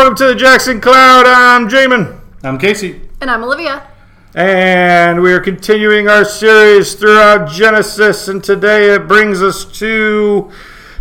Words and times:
Welcome 0.00 0.16
to 0.16 0.28
the 0.28 0.34
Jackson 0.34 0.80
Cloud. 0.80 1.26
I'm 1.26 1.68
Jamin. 1.68 2.18
I'm 2.42 2.56
Casey. 2.56 3.02
And 3.20 3.30
I'm 3.30 3.44
Olivia. 3.44 3.86
And 4.34 5.20
we 5.20 5.30
are 5.30 5.40
continuing 5.40 6.08
our 6.08 6.24
series 6.24 6.94
throughout 6.94 7.50
Genesis, 7.50 8.26
and 8.26 8.42
today 8.42 8.94
it 8.94 9.06
brings 9.06 9.42
us 9.42 9.66
to 9.78 10.50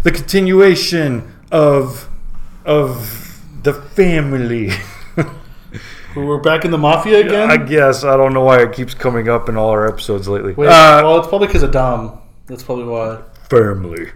the 0.04 0.12
continuation 0.12 1.34
of 1.50 2.10
of 2.66 3.42
the 3.64 3.72
family. 3.72 4.72
We're 6.18 6.42
back 6.42 6.66
in 6.66 6.72
the 6.72 6.78
mafia 6.78 7.22
again. 7.26 7.50
I 7.50 7.56
guess 7.56 8.04
I 8.04 8.18
don't 8.18 8.34
know 8.34 8.44
why 8.44 8.62
it 8.64 8.74
keeps 8.74 8.94
coming 8.94 9.30
up 9.30 9.48
in 9.48 9.56
all 9.56 9.70
our 9.70 9.88
episodes 9.88 10.28
lately. 10.28 10.56
Wait, 10.56 10.68
Uh, 10.68 11.00
well, 11.06 11.20
it's 11.20 11.28
probably 11.30 11.48
because 11.48 11.64
of 11.64 11.72
Dom. 11.72 12.20
That's 12.48 12.64
probably 12.64 12.84
why. 12.84 13.22
family. 13.50 14.12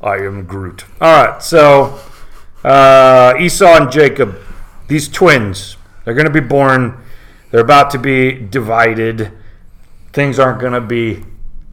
I 0.00 0.18
am 0.18 0.44
Groot. 0.46 0.84
All 1.00 1.26
right, 1.26 1.42
so 1.42 1.98
uh, 2.64 3.34
Esau 3.38 3.76
and 3.76 3.90
Jacob, 3.90 4.38
these 4.88 5.08
twins, 5.08 5.76
they're 6.04 6.14
going 6.14 6.26
to 6.26 6.32
be 6.32 6.40
born. 6.40 7.02
They're 7.50 7.60
about 7.60 7.90
to 7.90 7.98
be 7.98 8.32
divided. 8.32 9.32
Things 10.12 10.38
aren't 10.38 10.60
going 10.60 10.72
to 10.72 10.80
be 10.80 11.24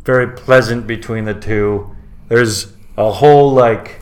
very 0.03 0.35
pleasant 0.35 0.87
between 0.87 1.25
the 1.25 1.33
two. 1.33 1.95
There's 2.29 2.73
a 2.97 3.11
whole 3.11 3.51
like 3.51 4.01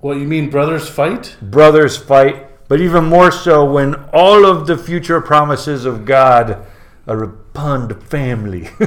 What 0.00 0.18
you 0.18 0.26
mean, 0.26 0.50
brothers 0.50 0.88
fight? 0.88 1.36
brothers 1.40 1.96
fight, 1.96 2.68
but 2.68 2.80
even 2.80 3.04
more 3.04 3.30
so 3.30 3.64
when 3.64 3.94
all 4.12 4.44
of 4.46 4.66
the 4.66 4.76
future 4.76 5.20
promises 5.20 5.84
of 5.84 6.04
God 6.04 6.66
are 7.06 7.22
upon 7.22 7.88
the 7.88 7.94
family. 7.94 8.68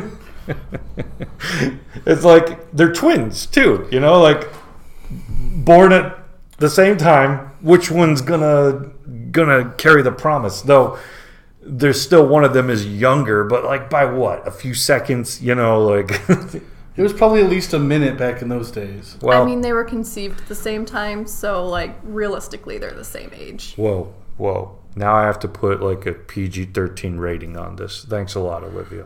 it's 2.05 2.23
like 2.23 2.71
they're 2.71 2.93
twins 2.93 3.45
too, 3.45 3.87
you 3.91 3.99
know, 3.99 4.21
like 4.21 4.47
born 5.09 5.91
at 5.91 6.17
the 6.57 6.69
same 6.69 6.97
time. 6.97 7.51
Which 7.61 7.91
one's 7.91 8.21
gonna 8.21 8.91
gonna 9.31 9.73
carry 9.77 10.01
the 10.01 10.11
promise? 10.11 10.61
Though 10.61 10.97
there's 11.61 12.01
still 12.01 12.25
one 12.25 12.43
of 12.43 12.53
them 12.53 12.69
is 12.69 12.85
younger, 12.85 13.43
but 13.43 13.63
like 13.63 13.89
by 13.89 14.05
what? 14.05 14.47
A 14.47 14.51
few 14.51 14.73
seconds, 14.73 15.41
you 15.41 15.55
know, 15.55 15.83
like 15.83 16.21
It 16.97 17.03
was 17.03 17.13
probably 17.13 17.43
at 17.43 17.49
least 17.49 17.73
a 17.73 17.79
minute 17.79 18.17
back 18.17 18.41
in 18.41 18.49
those 18.49 18.71
days. 18.71 19.17
well 19.21 19.43
I 19.43 19.45
mean, 19.45 19.61
they 19.61 19.71
were 19.71 19.83
conceived 19.83 20.41
at 20.41 20.47
the 20.47 20.55
same 20.55 20.83
time, 20.83 21.27
so 21.27 21.67
like 21.67 21.95
realistically, 22.01 22.79
they're 22.79 22.91
the 22.91 23.03
same 23.03 23.29
age. 23.35 23.75
Whoa, 23.75 24.15
whoa. 24.37 24.79
Now 24.95 25.13
I 25.13 25.21
have 25.21 25.37
to 25.41 25.47
put 25.47 25.79
like 25.79 26.07
a 26.07 26.13
PG 26.13 26.65
13 26.73 27.17
rating 27.17 27.55
on 27.55 27.75
this. 27.75 28.03
Thanks 28.03 28.33
a 28.33 28.39
lot, 28.39 28.63
Olivia. 28.63 29.05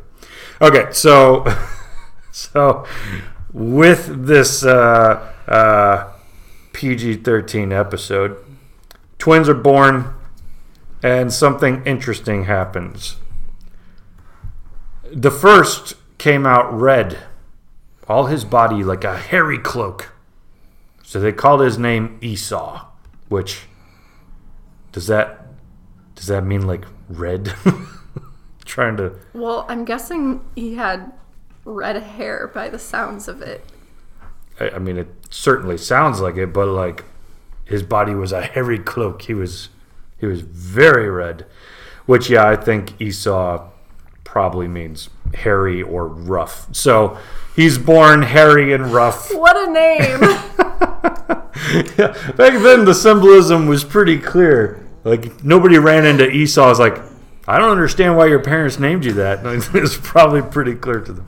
Okay, 0.61 0.85
so 0.91 1.45
so 2.31 2.85
with 3.51 4.25
this 4.25 4.63
uh, 4.63 5.33
uh, 5.49 6.13
PG 6.73 7.17
13 7.17 7.71
episode, 7.71 8.37
twins 9.17 9.47
are 9.49 9.53
born 9.53 10.13
and 11.03 11.33
something 11.33 11.83
interesting 11.85 12.45
happens. 12.45 13.17
The 15.11 15.31
first 15.31 15.95
came 16.17 16.45
out 16.45 16.71
red, 16.71 17.19
all 18.07 18.27
his 18.27 18.45
body 18.45 18.83
like 18.83 19.03
a 19.03 19.17
hairy 19.17 19.57
cloak. 19.57 20.13
So 21.03 21.19
they 21.19 21.33
called 21.33 21.61
his 21.61 21.77
name 21.77 22.17
Esau, 22.21 22.85
which 23.27 23.63
does 24.91 25.07
that 25.07 25.47
does 26.15 26.27
that 26.27 26.45
mean 26.45 26.67
like 26.67 26.85
red? 27.09 27.53
Trying 28.65 28.97
to 28.97 29.15
Well, 29.33 29.65
I'm 29.67 29.83
guessing 29.83 30.41
he 30.55 30.75
had 30.75 31.11
red 31.65 32.01
hair 32.01 32.47
by 32.53 32.69
the 32.69 32.79
sounds 32.79 33.27
of 33.27 33.41
it. 33.41 33.65
I, 34.61 34.75
I 34.75 34.79
mean 34.79 34.97
it 34.97 35.07
certainly 35.29 35.77
sounds 35.77 36.19
like 36.21 36.37
it, 36.37 36.53
but 36.53 36.67
like 36.67 37.05
his 37.65 37.83
body 37.83 38.13
was 38.13 38.31
a 38.31 38.41
hairy 38.41 38.79
cloak. 38.79 39.23
He 39.23 39.33
was 39.33 39.69
he 40.17 40.25
was 40.25 40.41
very 40.41 41.09
red. 41.09 41.45
Which 42.05 42.29
yeah, 42.29 42.47
I 42.47 42.55
think 42.55 42.99
Esau 43.01 43.69
probably 44.23 44.67
means 44.67 45.09
hairy 45.33 45.81
or 45.81 46.07
rough. 46.07 46.73
So 46.75 47.17
he's 47.55 47.77
born 47.77 48.23
hairy 48.23 48.73
and 48.73 48.87
rough. 48.87 49.31
What 49.41 49.57
a 49.57 49.71
name! 49.71 50.21
yeah, 51.97 52.31
back 52.35 52.61
then 52.61 52.85
the 52.85 52.93
symbolism 52.93 53.67
was 53.67 53.83
pretty 53.83 54.19
clear. 54.19 54.85
Like 55.03 55.43
nobody 55.43 55.77
ran 55.77 56.05
into 56.05 56.29
Esau 56.29 56.67
was 56.67 56.79
like, 56.79 56.99
I 57.47 57.57
don't 57.57 57.71
understand 57.71 58.17
why 58.17 58.27
your 58.27 58.39
parents 58.39 58.79
named 58.79 59.03
you 59.05 59.13
that. 59.13 59.45
it 59.73 59.81
was 59.81 59.97
probably 59.97 60.41
pretty 60.41 60.75
clear 60.75 60.99
to 61.01 61.13
them. 61.13 61.25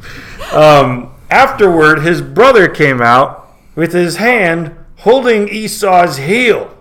Um, 0.51 1.13
afterward, 1.33 2.03
his 2.03 2.21
brother 2.21 2.69
came 2.69 3.01
out 3.01 3.49
with 3.75 3.91
his 3.91 4.17
hand 4.17 4.75
holding 4.99 5.49
Esau's 5.49 6.17
heel. 6.17 6.77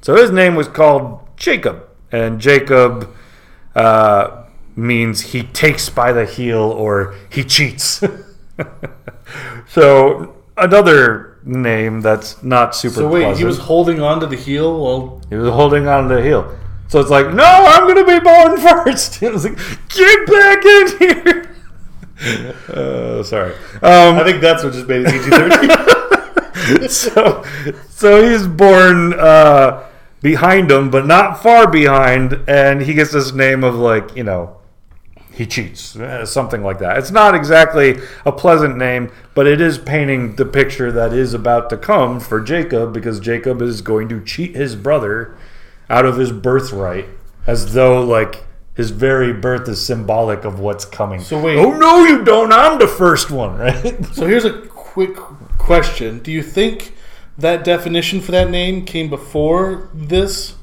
So 0.00 0.16
his 0.16 0.30
name 0.30 0.54
was 0.54 0.68
called 0.68 1.20
Jacob, 1.36 1.88
and 2.10 2.40
Jacob 2.40 3.12
uh, 3.74 4.44
means 4.76 5.20
he 5.32 5.42
takes 5.42 5.88
by 5.88 6.12
the 6.12 6.24
heel 6.24 6.60
or 6.60 7.14
he 7.28 7.42
cheats. 7.42 8.02
so 9.68 10.36
another 10.56 11.38
name 11.44 12.00
that's 12.00 12.42
not 12.42 12.74
super. 12.74 12.94
So 12.94 13.08
wait, 13.08 13.36
he 13.36 13.44
was 13.44 13.58
holding 13.58 14.00
on 14.00 14.20
to 14.20 14.26
the 14.26 14.36
heel 14.36 14.78
while 14.80 15.20
He 15.28 15.34
was 15.36 15.50
holding 15.50 15.88
on 15.88 16.08
to 16.08 16.16
the 16.16 16.22
heel. 16.22 16.56
So 16.88 17.00
it's 17.00 17.10
like, 17.10 17.32
no, 17.32 17.44
I'm 17.44 17.84
going 17.88 18.04
to 18.04 18.12
be 18.12 18.20
born 18.20 18.60
first. 18.84 19.22
It 19.22 19.32
was 19.32 19.44
like, 19.44 19.58
get 19.88 20.26
back 20.26 20.64
in 20.64 20.98
here. 20.98 21.51
Uh, 22.68 23.22
sorry. 23.22 23.54
Um, 23.82 24.18
I 24.18 24.24
think 24.24 24.40
that's 24.40 24.62
what 24.64 24.72
just 24.72 24.86
made 24.86 25.02
it 25.04 25.10
PG-13. 25.10 26.88
so, 26.88 27.44
so 27.90 28.22
he's 28.22 28.46
born 28.46 29.14
uh, 29.14 29.88
behind 30.20 30.70
him, 30.70 30.90
but 30.90 31.06
not 31.06 31.42
far 31.42 31.68
behind, 31.68 32.38
and 32.48 32.82
he 32.82 32.94
gets 32.94 33.12
this 33.12 33.32
name 33.32 33.64
of 33.64 33.74
like, 33.74 34.16
you 34.16 34.24
know, 34.24 34.56
he 35.32 35.46
cheats, 35.46 35.96
uh, 35.96 36.26
something 36.26 36.62
like 36.62 36.78
that. 36.78 36.98
It's 36.98 37.10
not 37.10 37.34
exactly 37.34 37.98
a 38.26 38.32
pleasant 38.32 38.76
name, 38.76 39.10
but 39.34 39.46
it 39.46 39.60
is 39.60 39.78
painting 39.78 40.36
the 40.36 40.44
picture 40.44 40.92
that 40.92 41.12
is 41.14 41.32
about 41.32 41.70
to 41.70 41.78
come 41.78 42.20
for 42.20 42.40
Jacob 42.40 42.92
because 42.92 43.18
Jacob 43.18 43.62
is 43.62 43.80
going 43.80 44.08
to 44.10 44.22
cheat 44.22 44.54
his 44.54 44.76
brother 44.76 45.34
out 45.88 46.04
of 46.04 46.18
his 46.18 46.32
birthright 46.32 47.06
as 47.46 47.72
though 47.72 48.04
like 48.04 48.44
his 48.74 48.90
very 48.90 49.32
birth 49.32 49.68
is 49.68 49.84
symbolic 49.84 50.44
of 50.44 50.58
what's 50.58 50.84
coming. 50.84 51.20
So 51.20 51.40
wait. 51.40 51.58
Oh 51.58 51.72
no, 51.72 52.04
you 52.04 52.24
don't. 52.24 52.52
I'm 52.52 52.78
the 52.78 52.88
first 52.88 53.30
one, 53.30 53.56
right? 53.56 54.04
so 54.12 54.26
here's 54.26 54.44
a 54.44 54.62
quick 54.62 55.14
question: 55.58 56.20
Do 56.20 56.32
you 56.32 56.42
think 56.42 56.94
that 57.38 57.64
definition 57.64 58.20
for 58.20 58.32
that 58.32 58.50
name 58.50 58.84
came 58.84 59.10
before 59.10 59.90
this, 59.92 60.54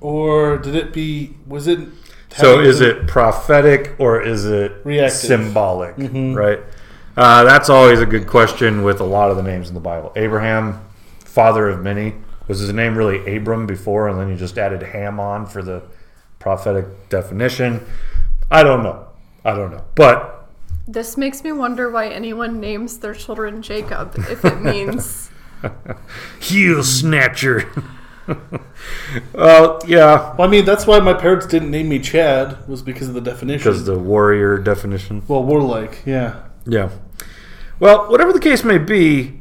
or 0.00 0.56
did 0.58 0.74
it 0.74 0.92
be? 0.92 1.34
Was 1.46 1.66
it? 1.66 1.88
So 2.36 2.60
is 2.60 2.80
it 2.80 3.08
prophetic 3.08 3.96
or 3.98 4.22
is 4.22 4.46
it 4.46 4.72
Reactive. 4.84 5.18
symbolic? 5.18 5.94
Right. 5.98 6.60
Uh, 7.16 7.42
that's 7.42 7.68
always 7.68 8.00
a 8.00 8.06
good 8.06 8.26
question 8.28 8.82
with 8.82 9.00
a 9.00 9.04
lot 9.04 9.30
of 9.30 9.36
the 9.36 9.42
names 9.42 9.68
in 9.68 9.74
the 9.74 9.80
Bible. 9.80 10.12
Abraham, 10.14 10.80
father 11.18 11.68
of 11.68 11.82
many, 11.82 12.14
was 12.46 12.60
his 12.60 12.72
name 12.72 12.96
really 12.96 13.36
Abram 13.36 13.66
before, 13.66 14.08
and 14.08 14.18
then 14.18 14.28
you 14.28 14.36
just 14.36 14.58
added 14.58 14.80
Ham 14.82 15.18
on 15.18 15.44
for 15.44 15.60
the 15.60 15.82
prophetic 16.40 17.08
definition? 17.08 17.86
I 18.50 18.64
don't 18.64 18.82
know. 18.82 19.06
I 19.44 19.54
don't 19.54 19.70
know. 19.70 19.84
But 19.94 20.48
this 20.88 21.16
makes 21.16 21.44
me 21.44 21.52
wonder 21.52 21.88
why 21.88 22.08
anyone 22.08 22.58
names 22.58 22.98
their 22.98 23.14
children 23.14 23.62
Jacob 23.62 24.14
if 24.28 24.44
it 24.44 24.60
means. 24.60 25.30
heel 26.40 26.82
snatcher. 26.82 27.70
well, 28.26 28.40
uh, 29.34 29.80
yeah, 29.86 30.34
Well, 30.36 30.48
I 30.48 30.50
mean, 30.50 30.64
that's 30.64 30.86
why 30.86 30.98
my 30.98 31.14
parents 31.14 31.46
didn't 31.46 31.70
name 31.70 31.88
me 31.88 32.00
Chad. 32.00 32.66
Was 32.68 32.82
because 32.82 33.08
of 33.08 33.14
the 33.14 33.20
definition. 33.20 33.70
because 33.70 33.84
the 33.84 33.98
warrior 33.98 34.58
definition. 34.58 35.22
well, 35.28 35.44
warlike, 35.44 36.02
yeah. 36.04 36.42
Yeah. 36.66 36.90
Well, 37.78 38.10
whatever 38.10 38.32
the 38.32 38.40
case 38.40 38.64
may 38.64 38.78
be, 38.78 39.40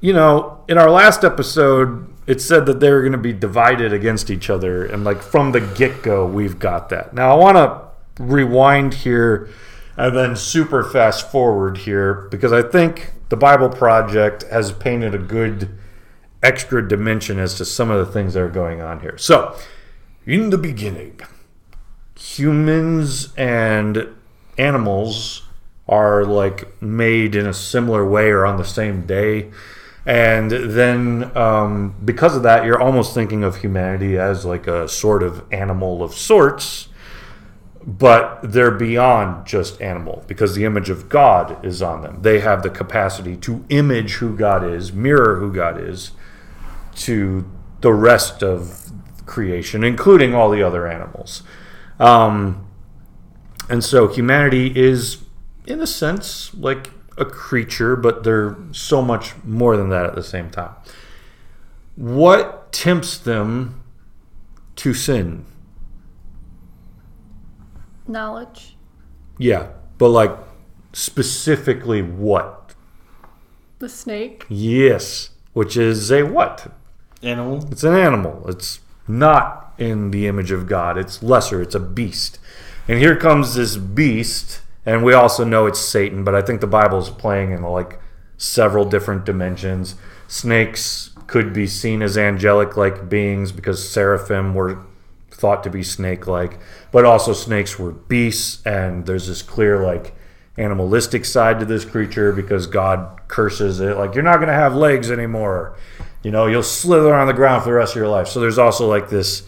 you 0.00 0.12
know, 0.12 0.64
in 0.68 0.78
our 0.78 0.90
last 0.90 1.24
episode, 1.24 2.11
it 2.26 2.40
said 2.40 2.66
that 2.66 2.80
they 2.80 2.90
were 2.90 3.00
going 3.00 3.12
to 3.12 3.18
be 3.18 3.32
divided 3.32 3.92
against 3.92 4.30
each 4.30 4.48
other. 4.48 4.84
And, 4.84 5.04
like, 5.04 5.22
from 5.22 5.52
the 5.52 5.60
get 5.60 6.02
go, 6.02 6.26
we've 6.26 6.58
got 6.58 6.88
that. 6.90 7.14
Now, 7.14 7.32
I 7.32 7.34
want 7.36 7.56
to 7.56 8.22
rewind 8.22 8.94
here 8.94 9.48
and 9.96 10.16
then 10.16 10.36
super 10.36 10.82
fast 10.84 11.30
forward 11.30 11.78
here 11.78 12.28
because 12.30 12.52
I 12.52 12.62
think 12.62 13.12
the 13.28 13.36
Bible 13.36 13.68
Project 13.68 14.42
has 14.44 14.72
painted 14.72 15.14
a 15.14 15.18
good 15.18 15.68
extra 16.42 16.86
dimension 16.86 17.38
as 17.38 17.54
to 17.54 17.64
some 17.64 17.90
of 17.90 18.04
the 18.04 18.12
things 18.12 18.34
that 18.34 18.40
are 18.42 18.48
going 18.48 18.80
on 18.80 19.00
here. 19.00 19.16
So, 19.18 19.56
in 20.26 20.50
the 20.50 20.58
beginning, 20.58 21.20
humans 22.18 23.34
and 23.36 24.08
animals 24.58 25.42
are 25.88 26.24
like 26.24 26.80
made 26.80 27.34
in 27.34 27.46
a 27.46 27.54
similar 27.54 28.08
way 28.08 28.30
or 28.30 28.46
on 28.46 28.56
the 28.56 28.64
same 28.64 29.06
day. 29.06 29.50
And 30.04 30.50
then 30.50 31.36
um, 31.36 31.94
because 32.04 32.36
of 32.36 32.42
that, 32.42 32.64
you're 32.64 32.80
almost 32.80 33.14
thinking 33.14 33.44
of 33.44 33.56
humanity 33.56 34.18
as 34.18 34.44
like 34.44 34.66
a 34.66 34.88
sort 34.88 35.22
of 35.22 35.44
animal 35.52 36.02
of 36.02 36.12
sorts, 36.14 36.88
but 37.86 38.40
they're 38.42 38.72
beyond 38.72 39.46
just 39.46 39.80
animal 39.80 40.24
because 40.26 40.54
the 40.54 40.64
image 40.64 40.90
of 40.90 41.08
God 41.08 41.64
is 41.64 41.82
on 41.82 42.02
them. 42.02 42.22
They 42.22 42.40
have 42.40 42.62
the 42.62 42.70
capacity 42.70 43.36
to 43.38 43.64
image 43.68 44.14
who 44.14 44.36
God 44.36 44.64
is, 44.64 44.92
mirror 44.92 45.38
who 45.38 45.52
God 45.52 45.80
is, 45.80 46.12
to 46.96 47.48
the 47.80 47.92
rest 47.92 48.42
of 48.42 48.90
creation, 49.26 49.84
including 49.84 50.34
all 50.34 50.50
the 50.50 50.62
other 50.62 50.86
animals. 50.86 51.42
Um, 52.00 52.66
and 53.68 53.84
so 53.84 54.08
humanity 54.08 54.72
is, 54.76 55.18
in 55.66 55.80
a 55.80 55.86
sense, 55.86 56.52
like 56.54 56.90
a 57.18 57.24
creature, 57.24 57.96
but 57.96 58.24
they're 58.24 58.56
so 58.72 59.02
much 59.02 59.34
more 59.44 59.76
than 59.76 59.88
that 59.90 60.06
at 60.06 60.14
the 60.14 60.22
same 60.22 60.50
time. 60.50 60.74
What 61.96 62.72
tempts 62.72 63.18
them 63.18 63.82
to 64.76 64.94
sin? 64.94 65.44
Knowledge. 68.08 68.76
Yeah, 69.38 69.68
but 69.98 70.08
like 70.08 70.36
specifically 70.92 72.02
what? 72.02 72.74
The 73.78 73.88
snake. 73.88 74.46
Yes, 74.48 75.30
which 75.52 75.76
is 75.76 76.10
a 76.10 76.22
what? 76.22 76.72
Animal. 77.22 77.66
It's 77.70 77.84
an 77.84 77.94
animal. 77.94 78.44
It's 78.48 78.80
not 79.06 79.74
in 79.78 80.10
the 80.10 80.26
image 80.26 80.50
of 80.50 80.66
God. 80.66 80.96
It's 80.96 81.22
lesser. 81.22 81.60
It's 81.60 81.74
a 81.74 81.80
beast. 81.80 82.38
And 82.88 82.98
here 82.98 83.16
comes 83.16 83.54
this 83.54 83.76
beast, 83.76 84.60
and 84.84 85.04
we 85.04 85.12
also 85.12 85.44
know 85.44 85.66
it's 85.66 85.80
Satan, 85.80 86.24
but 86.24 86.34
I 86.34 86.42
think 86.42 86.60
the 86.60 86.66
Bible 86.66 86.98
is 86.98 87.10
playing 87.10 87.52
in 87.52 87.62
like 87.62 88.00
several 88.36 88.84
different 88.84 89.24
dimensions. 89.24 89.94
Snakes 90.28 91.10
could 91.26 91.52
be 91.52 91.66
seen 91.66 92.02
as 92.02 92.18
angelic 92.18 92.76
like 92.76 93.08
beings 93.08 93.52
because 93.52 93.88
seraphim 93.88 94.54
were 94.54 94.84
thought 95.30 95.62
to 95.64 95.70
be 95.70 95.82
snake 95.82 96.26
like, 96.26 96.58
but 96.90 97.04
also 97.04 97.32
snakes 97.32 97.78
were 97.78 97.92
beasts, 97.92 98.64
and 98.66 99.06
there's 99.06 99.28
this 99.28 99.42
clear 99.42 99.84
like 99.84 100.14
animalistic 100.58 101.24
side 101.24 101.58
to 101.60 101.64
this 101.64 101.84
creature 101.84 102.32
because 102.32 102.66
God 102.66 103.20
curses 103.28 103.80
it. 103.80 103.96
Like, 103.96 104.14
you're 104.14 104.24
not 104.24 104.36
going 104.36 104.48
to 104.48 104.54
have 104.54 104.74
legs 104.74 105.10
anymore. 105.10 105.76
You 106.22 106.30
know, 106.30 106.46
you'll 106.46 106.62
slither 106.62 107.14
on 107.14 107.26
the 107.26 107.32
ground 107.32 107.62
for 107.62 107.70
the 107.70 107.74
rest 107.74 107.92
of 107.92 107.96
your 107.96 108.08
life. 108.08 108.28
So 108.28 108.40
there's 108.40 108.58
also 108.58 108.88
like 108.88 109.08
this 109.08 109.44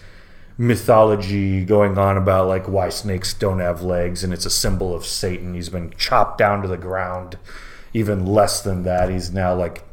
mythology 0.57 1.65
going 1.65 1.99
on 1.99 2.17
about 2.17 2.49
like 2.49 2.69
why 2.69 2.89
snakes 2.89 3.35
don't 3.35 3.61
have 3.61 3.83
legs, 3.83 4.23
and 4.23 4.33
it's 4.33 4.47
a 4.47 4.51
symbol 4.51 4.95
of 4.95 5.05
Satan. 5.05 5.55
He's 5.55 5.69
been 5.69 5.93
chopped 5.97 6.39
down 6.39 6.63
to 6.63 6.69
the 6.69 6.77
ground. 6.77 7.39
Even 7.93 8.27
less 8.27 8.61
than 8.63 8.83
that, 8.85 9.09
he's 9.09 9.33
now 9.33 9.55
like 9.55 9.85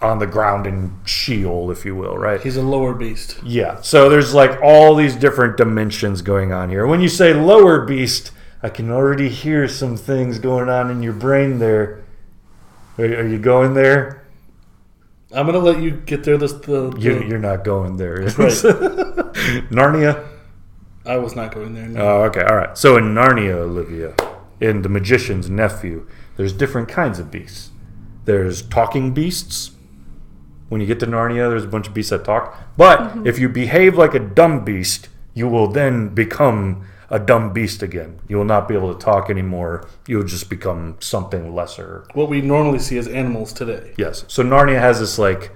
on 0.00 0.18
the 0.18 0.26
ground 0.26 0.66
in 0.66 0.98
Sheol, 1.04 1.70
if 1.70 1.84
you 1.84 1.94
will, 1.94 2.16
right? 2.16 2.40
He's 2.40 2.56
a 2.56 2.62
lower 2.62 2.94
beast. 2.94 3.38
Yeah. 3.42 3.80
So 3.80 4.08
there's 4.08 4.34
like 4.34 4.60
all 4.62 4.94
these 4.94 5.16
different 5.16 5.56
dimensions 5.56 6.22
going 6.22 6.52
on 6.52 6.68
here. 6.68 6.86
When 6.86 7.00
you 7.00 7.08
say 7.08 7.32
lower 7.32 7.84
beast, 7.84 8.30
I 8.62 8.68
can 8.68 8.90
already 8.90 9.28
hear 9.28 9.68
some 9.68 9.96
things 9.96 10.38
going 10.38 10.68
on 10.68 10.90
in 10.90 11.02
your 11.02 11.12
brain 11.12 11.58
there. 11.58 12.04
Are, 12.98 13.04
are 13.04 13.26
you 13.26 13.38
going 13.38 13.74
there? 13.74 14.23
I'm 15.34 15.46
gonna 15.46 15.58
let 15.58 15.80
you 15.82 15.90
get 15.90 16.24
there. 16.24 16.38
This 16.38 16.52
the, 16.52 16.90
the 16.90 16.98
You, 16.98 17.22
you're 17.22 17.38
not 17.38 17.64
going 17.64 17.96
there. 17.96 18.22
right. 18.22 18.36
Narnia? 19.70 20.26
I 21.04 21.16
was 21.18 21.36
not 21.36 21.52
going 21.52 21.74
there. 21.74 21.86
No. 21.86 22.00
Oh, 22.00 22.22
okay. 22.24 22.42
All 22.42 22.56
right. 22.56 22.76
So 22.78 22.96
in 22.96 23.14
Narnia, 23.14 23.54
Olivia, 23.54 24.14
in 24.60 24.82
The 24.82 24.88
Magician's 24.88 25.50
Nephew, 25.50 26.08
there's 26.36 26.52
different 26.52 26.88
kinds 26.88 27.18
of 27.18 27.30
beasts. 27.30 27.70
There's 28.24 28.62
talking 28.62 29.12
beasts. 29.12 29.72
When 30.68 30.80
you 30.80 30.86
get 30.86 30.98
to 31.00 31.06
Narnia, 31.06 31.50
there's 31.50 31.64
a 31.64 31.68
bunch 31.68 31.88
of 31.88 31.94
beasts 31.94 32.10
that 32.10 32.24
talk. 32.24 32.58
But 32.76 33.00
mm-hmm. 33.00 33.26
if 33.26 33.38
you 33.38 33.48
behave 33.48 33.98
like 33.98 34.14
a 34.14 34.18
dumb 34.18 34.64
beast, 34.64 35.08
you 35.34 35.46
will 35.46 35.68
then 35.68 36.14
become 36.14 36.86
a 37.14 37.18
dumb 37.20 37.52
beast 37.52 37.80
again. 37.80 38.18
You 38.26 38.36
will 38.36 38.44
not 38.44 38.66
be 38.66 38.74
able 38.74 38.92
to 38.92 38.98
talk 38.98 39.30
anymore. 39.30 39.88
You 40.08 40.16
will 40.16 40.24
just 40.24 40.50
become 40.50 40.96
something 40.98 41.54
lesser. 41.54 42.04
what 42.12 42.28
we 42.28 42.40
normally 42.40 42.80
see 42.80 42.98
as 42.98 43.06
animals 43.06 43.52
today. 43.52 43.94
Yes. 43.96 44.24
So 44.26 44.42
Narnia 44.42 44.80
has 44.80 44.98
this 44.98 45.16
like 45.16 45.52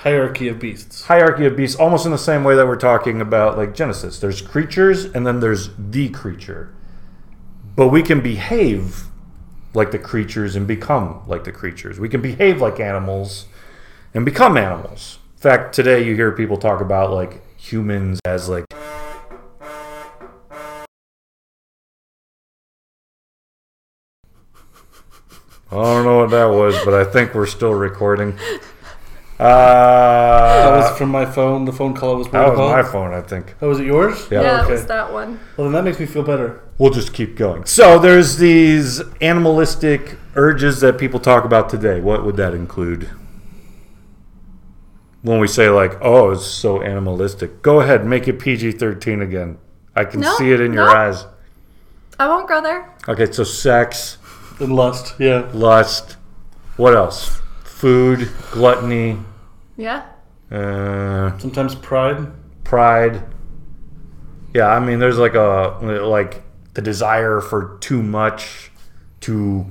Hierarchy 0.00 0.48
of 0.48 0.60
beasts. 0.60 1.02
hierarchy 1.04 1.46
of 1.46 1.56
beasts 1.56 1.76
almost 1.76 2.04
in 2.04 2.12
the 2.12 2.18
same 2.18 2.44
way 2.44 2.54
that 2.54 2.66
we're 2.66 2.76
talking 2.76 3.22
about 3.22 3.56
like 3.56 3.74
Genesis. 3.74 4.20
There's 4.20 4.42
creatures 4.42 5.06
and 5.06 5.26
then 5.26 5.40
there's 5.40 5.70
the 5.78 6.10
creature. 6.10 6.74
But 7.74 7.88
we 7.88 8.02
can 8.02 8.20
behave 8.20 9.04
like 9.72 9.92
the 9.92 9.98
creatures 9.98 10.56
and 10.56 10.66
become 10.66 11.22
like 11.26 11.44
the 11.44 11.52
creatures. 11.52 11.98
We 11.98 12.10
can 12.10 12.20
behave 12.20 12.60
like 12.60 12.78
animals 12.80 13.46
and 14.12 14.26
become 14.26 14.58
animals. 14.58 15.18
In 15.36 15.40
fact, 15.40 15.74
today 15.74 16.04
you 16.04 16.14
hear 16.14 16.32
people 16.32 16.58
talk 16.58 16.82
about 16.82 17.12
like 17.12 17.42
humans 17.58 18.20
as 18.26 18.48
like 18.50 18.66
I 25.70 25.74
don't 25.74 26.04
know 26.04 26.18
what 26.18 26.30
that 26.30 26.46
was, 26.46 26.76
but 26.84 26.94
I 26.94 27.04
think 27.04 27.34
we're 27.34 27.46
still 27.46 27.74
recording. 27.74 28.38
Uh, 29.40 29.44
That 29.46 30.76
was 30.90 30.98
from 30.98 31.10
my 31.10 31.24
phone. 31.24 31.64
The 31.64 31.72
phone 31.72 31.94
call 31.94 32.16
was 32.16 32.26
that 32.30 32.40
was 32.48 32.56
protocol. 32.56 32.70
my 32.70 32.82
phone, 32.82 33.14
I 33.14 33.20
think. 33.20 33.54
Oh, 33.62 33.68
was 33.68 33.78
it 33.78 33.86
yours? 33.86 34.26
Yeah. 34.32 34.42
Yeah, 34.42 34.60
okay. 34.62 34.70
it 34.70 34.72
was 34.72 34.86
that 34.86 35.12
one. 35.12 35.38
Well, 35.56 35.66
then 35.66 35.74
that 35.74 35.84
makes 35.84 36.00
me 36.00 36.06
feel 36.06 36.24
better. 36.24 36.60
We'll 36.76 36.90
just 36.90 37.12
keep 37.14 37.36
going. 37.36 37.64
So 37.64 38.00
there's 38.00 38.38
these 38.38 39.00
animalistic 39.20 40.16
urges 40.34 40.80
that 40.80 40.98
people 40.98 41.20
talk 41.20 41.44
about 41.44 41.68
today. 41.68 42.00
What 42.00 42.24
would 42.24 42.34
that 42.36 42.52
include? 42.52 43.10
When 45.22 45.38
we 45.38 45.46
say 45.46 45.68
like, 45.70 45.96
"Oh, 46.00 46.30
it's 46.32 46.44
so 46.44 46.82
animalistic," 46.82 47.62
go 47.62 47.80
ahead, 47.80 48.04
make 48.04 48.26
it 48.26 48.40
PG-13 48.40 49.22
again. 49.22 49.58
I 49.94 50.04
can 50.04 50.18
No, 50.18 50.34
see 50.34 50.50
it 50.50 50.60
in 50.60 50.72
your 50.72 50.86
no. 50.86 50.92
eyes. 50.92 51.26
I 52.18 52.26
won't 52.26 52.48
go 52.48 52.60
there. 52.60 52.88
Okay, 53.06 53.30
so 53.30 53.44
sex, 53.44 54.18
And 54.60 54.74
lust. 54.74 55.14
Yeah. 55.18 55.48
lust, 55.52 56.16
what 56.76 56.94
else? 56.94 57.40
Food, 57.64 58.28
gluttony, 58.50 59.18
Yeah. 59.76 60.02
uh, 60.50 61.38
Sometimes 61.38 61.74
pride. 61.76 62.26
pride. 62.64 63.22
Yeah, 64.54 64.66
I 64.68 64.80
mean, 64.80 64.98
there's 64.98 65.18
like 65.18 65.34
a 65.34 65.78
like 66.02 66.42
the 66.74 66.82
desire 66.82 67.40
for 67.40 67.76
too 67.80 68.02
much 68.02 68.70
to 69.20 69.66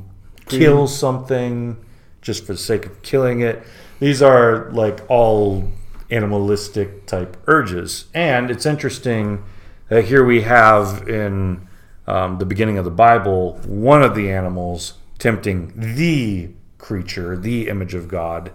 kill 0.47 0.87
something 0.87 1.77
just 2.21 2.45
for 2.45 2.53
the 2.53 2.57
sake 2.59 2.85
of 2.85 3.01
killing 3.01 3.41
it. 3.41 3.63
These 3.99 4.21
are 4.21 4.69
like 4.71 4.99
all 5.09 5.69
animalistic 6.09 7.05
type 7.07 7.35
urges, 7.47 8.05
and 8.13 8.49
it's 8.49 8.65
interesting 8.65 9.43
that 9.89 10.05
here 10.05 10.23
we 10.23 10.41
have 10.43 11.07
in 11.09 11.67
um, 12.07 12.37
the 12.37 12.45
beginning 12.45 12.77
of 12.77 12.85
the 12.85 12.91
Bible 12.91 13.53
one 13.65 14.01
of 14.01 14.15
the 14.15 14.31
animals 14.31 14.93
tempting 15.19 15.73
the 15.75 16.49
creature, 16.77 17.35
the 17.37 17.67
image 17.67 17.93
of 17.93 18.07
God, 18.07 18.51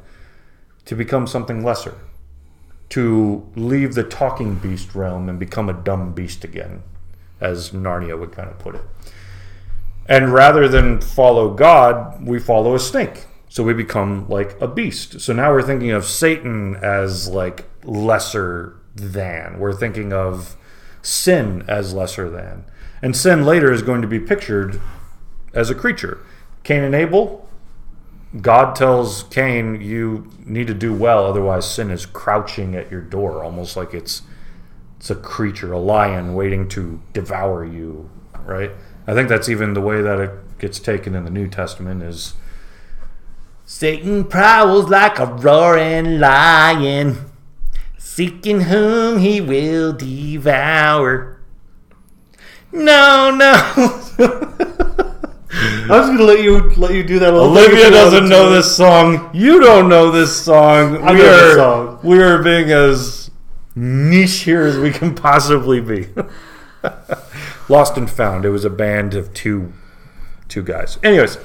to 0.85 0.95
become 0.95 1.27
something 1.27 1.65
lesser 1.65 1.95
to 2.93 3.51
leave 3.57 3.95
the 3.95 4.05
talking 4.05 4.55
beast 4.57 4.95
realm 4.95 5.27
and 5.27 5.39
become 5.39 5.71
a 5.71 5.73
dumb 5.73 6.13
beast 6.13 6.45
again, 6.45 6.83
as 7.41 7.71
Narnia 7.71 8.21
would 8.21 8.33
kind 8.33 8.51
of 8.51 8.59
put 8.59 8.75
it. 8.75 8.83
And 10.07 10.31
rather 10.31 10.69
than 10.69 11.01
follow 11.01 11.55
God, 11.55 12.27
we 12.27 12.39
follow 12.39 12.75
a 12.75 12.79
snake. 12.79 13.25
So 13.49 13.65
we 13.65 13.73
become 13.73 14.29
like 14.29 14.61
a 14.61 14.69
beast. 14.69 15.23
So 15.23 15.33
now 15.33 15.53
we're 15.53 15.63
thinking 15.63 15.91
of 15.91 16.05
Satan 16.05 16.77
as 16.77 17.29
like 17.29 17.65
lesser 17.83 18.77
than. 18.95 19.59
We're 19.59 19.73
thinking 19.73 20.13
of 20.13 20.57
sin 21.01 21.65
as 21.69 21.95
lesser 21.95 22.29
than. 22.29 22.67
And 23.03 23.17
sin 23.17 23.45
later 23.45 23.73
is 23.73 23.83
going 23.83 24.01
to 24.01 24.09
be 24.09 24.21
pictured 24.21 24.81
as 25.53 25.69
a 25.69 25.75
creature. 25.75 26.19
Cain 26.63 26.85
and 26.85 26.95
Abel, 26.95 27.49
God 28.41 28.77
tells 28.77 29.25
Cain, 29.25 29.81
"You 29.81 30.31
need 30.47 30.69
to 30.69 30.75
do 30.75 30.95
well, 30.95 31.27
otherwise 31.27 31.69
sin 31.69 31.91
is 31.91 32.07
crouching 32.07 32.77
at 32.77 32.91
your 32.91 33.01
door, 33.01 33.43
almost 33.43 33.77
like 33.77 33.93
it's 33.93 34.23
it's 34.97 35.11
a 35.11 35.17
creature, 35.17 35.73
a 35.73 35.79
lion, 35.79 36.35
waiting 36.35 36.69
to 36.69 37.01
devour 37.13 37.65
you." 37.65 38.09
Right? 38.47 38.71
I 39.07 39.15
think 39.15 39.29
that's 39.29 39.49
even 39.49 39.75
the 39.75 39.81
way 39.81 40.01
that 40.01 40.21
it 40.21 40.59
gets 40.59 40.79
taken 40.79 41.17
in 41.17 41.25
the 41.25 41.31
New 41.31 41.49
Testament. 41.49 42.03
Is 42.05 42.35
Satan 43.65 44.25
prowls 44.25 44.89
like 44.89 45.19
a 45.19 45.27
roaring 45.27 46.21
lion, 46.21 47.17
seeking 47.99 48.63
whom 48.63 49.19
he 49.19 49.41
will 49.41 49.93
devour. 49.93 51.39
No, 52.73 53.31
no. 53.35 53.53
I 55.85 55.99
was 55.99 56.09
gonna 56.09 56.23
let 56.23 56.43
you 56.43 56.71
let 56.77 56.95
you 56.95 57.03
do 57.03 57.19
that. 57.19 57.33
a 57.35 57.37
little 57.37 57.55
bit 57.55 57.69
Olivia 57.71 57.91
doesn't 57.91 58.29
know 58.29 58.51
this 58.51 58.75
song. 58.75 59.31
You 59.35 59.61
don't 59.61 59.89
know 59.89 60.11
this 60.11 60.45
song. 60.45 60.97
I 61.03 61.13
we 61.13 61.19
know 61.19 61.25
this 61.25 61.53
are 61.53 61.57
song. 61.57 61.99
we 62.03 62.23
are 62.23 62.43
being 62.43 62.71
as 62.71 63.31
niche 63.75 64.41
here 64.41 64.63
as 64.63 64.79
we 64.79 64.91
can 64.91 65.15
possibly 65.15 65.81
be. 65.81 66.09
Lost 67.69 67.97
and 67.97 68.11
Found. 68.11 68.45
It 68.45 68.51
was 68.51 68.65
a 68.65 68.71
band 68.71 69.15
of 69.15 69.35
two 69.35 69.73
two 70.49 70.63
guys. 70.63 70.99
Anyways, 71.03 71.37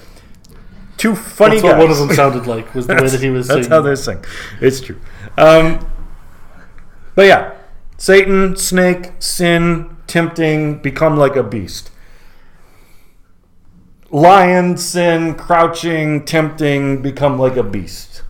two 0.96 1.14
funny 1.16 1.56
That's 1.56 1.64
what 1.64 1.72
guys. 1.74 1.82
one 1.82 1.92
of 1.92 1.98
them 1.98 2.16
sounded 2.16 2.48
like. 2.48 2.74
Was 2.74 2.88
the 2.88 2.96
way 2.96 3.08
that 3.10 3.22
he 3.22 3.30
was 3.30 3.48
That's 3.48 3.66
singing. 3.66 3.72
how 3.72 3.82
they 3.82 3.96
sing. 3.96 4.24
It's 4.62 4.80
true. 4.80 5.00
Um, 5.38 5.86
but 7.16 7.26
yeah, 7.26 7.54
Satan, 7.98 8.56
snake, 8.56 9.12
sin, 9.20 9.97
tempting, 10.08 10.80
become 10.80 11.18
like 11.18 11.36
a 11.36 11.44
beast. 11.44 11.92
Lion, 14.10 14.78
sin, 14.78 15.36
crouching, 15.36 16.24
tempting, 16.26 17.02
become 17.02 17.38
like 17.38 17.58
a 17.58 17.64
beast. 17.64 18.24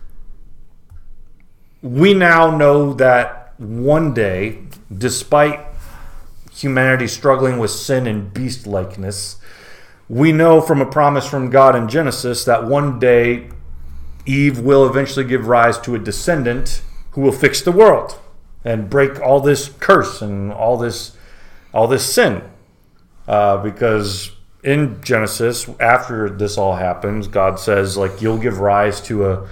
We 1.82 2.14
now 2.14 2.56
know 2.56 2.92
that 2.94 3.54
one 3.58 4.12
day, 4.12 4.58
despite 4.96 5.60
humanity 6.52 7.06
struggling 7.06 7.58
with 7.58 7.70
sin 7.70 8.08
and 8.08 8.34
beast 8.34 8.66
likeness, 8.66 9.36
we 10.08 10.32
know 10.32 10.60
from 10.60 10.80
a 10.80 10.86
promise 10.86 11.28
from 11.28 11.50
God 11.50 11.76
in 11.76 11.88
Genesis 11.88 12.44
that 12.44 12.64
one 12.64 12.98
day 12.98 13.48
Eve 14.26 14.58
will 14.58 14.88
eventually 14.88 15.24
give 15.24 15.46
rise 15.46 15.78
to 15.80 15.94
a 15.94 15.98
descendant 15.98 16.82
who 17.12 17.20
will 17.20 17.32
fix 17.32 17.60
the 17.60 17.72
world 17.72 18.18
and 18.64 18.90
break 18.90 19.20
all 19.20 19.40
this 19.40 19.70
curse 19.80 20.20
and 20.20 20.52
all 20.52 20.76
this 20.76 21.16
all 21.78 21.86
this 21.86 22.12
sin. 22.12 22.42
Uh, 23.28 23.58
because 23.58 24.32
in 24.64 25.00
Genesis, 25.00 25.68
after 25.78 26.28
this 26.28 26.58
all 26.58 26.74
happens, 26.74 27.28
God 27.28 27.60
says 27.60 27.96
like 27.96 28.20
you'll 28.20 28.38
give 28.38 28.58
rise 28.58 29.00
to 29.02 29.26
a 29.26 29.48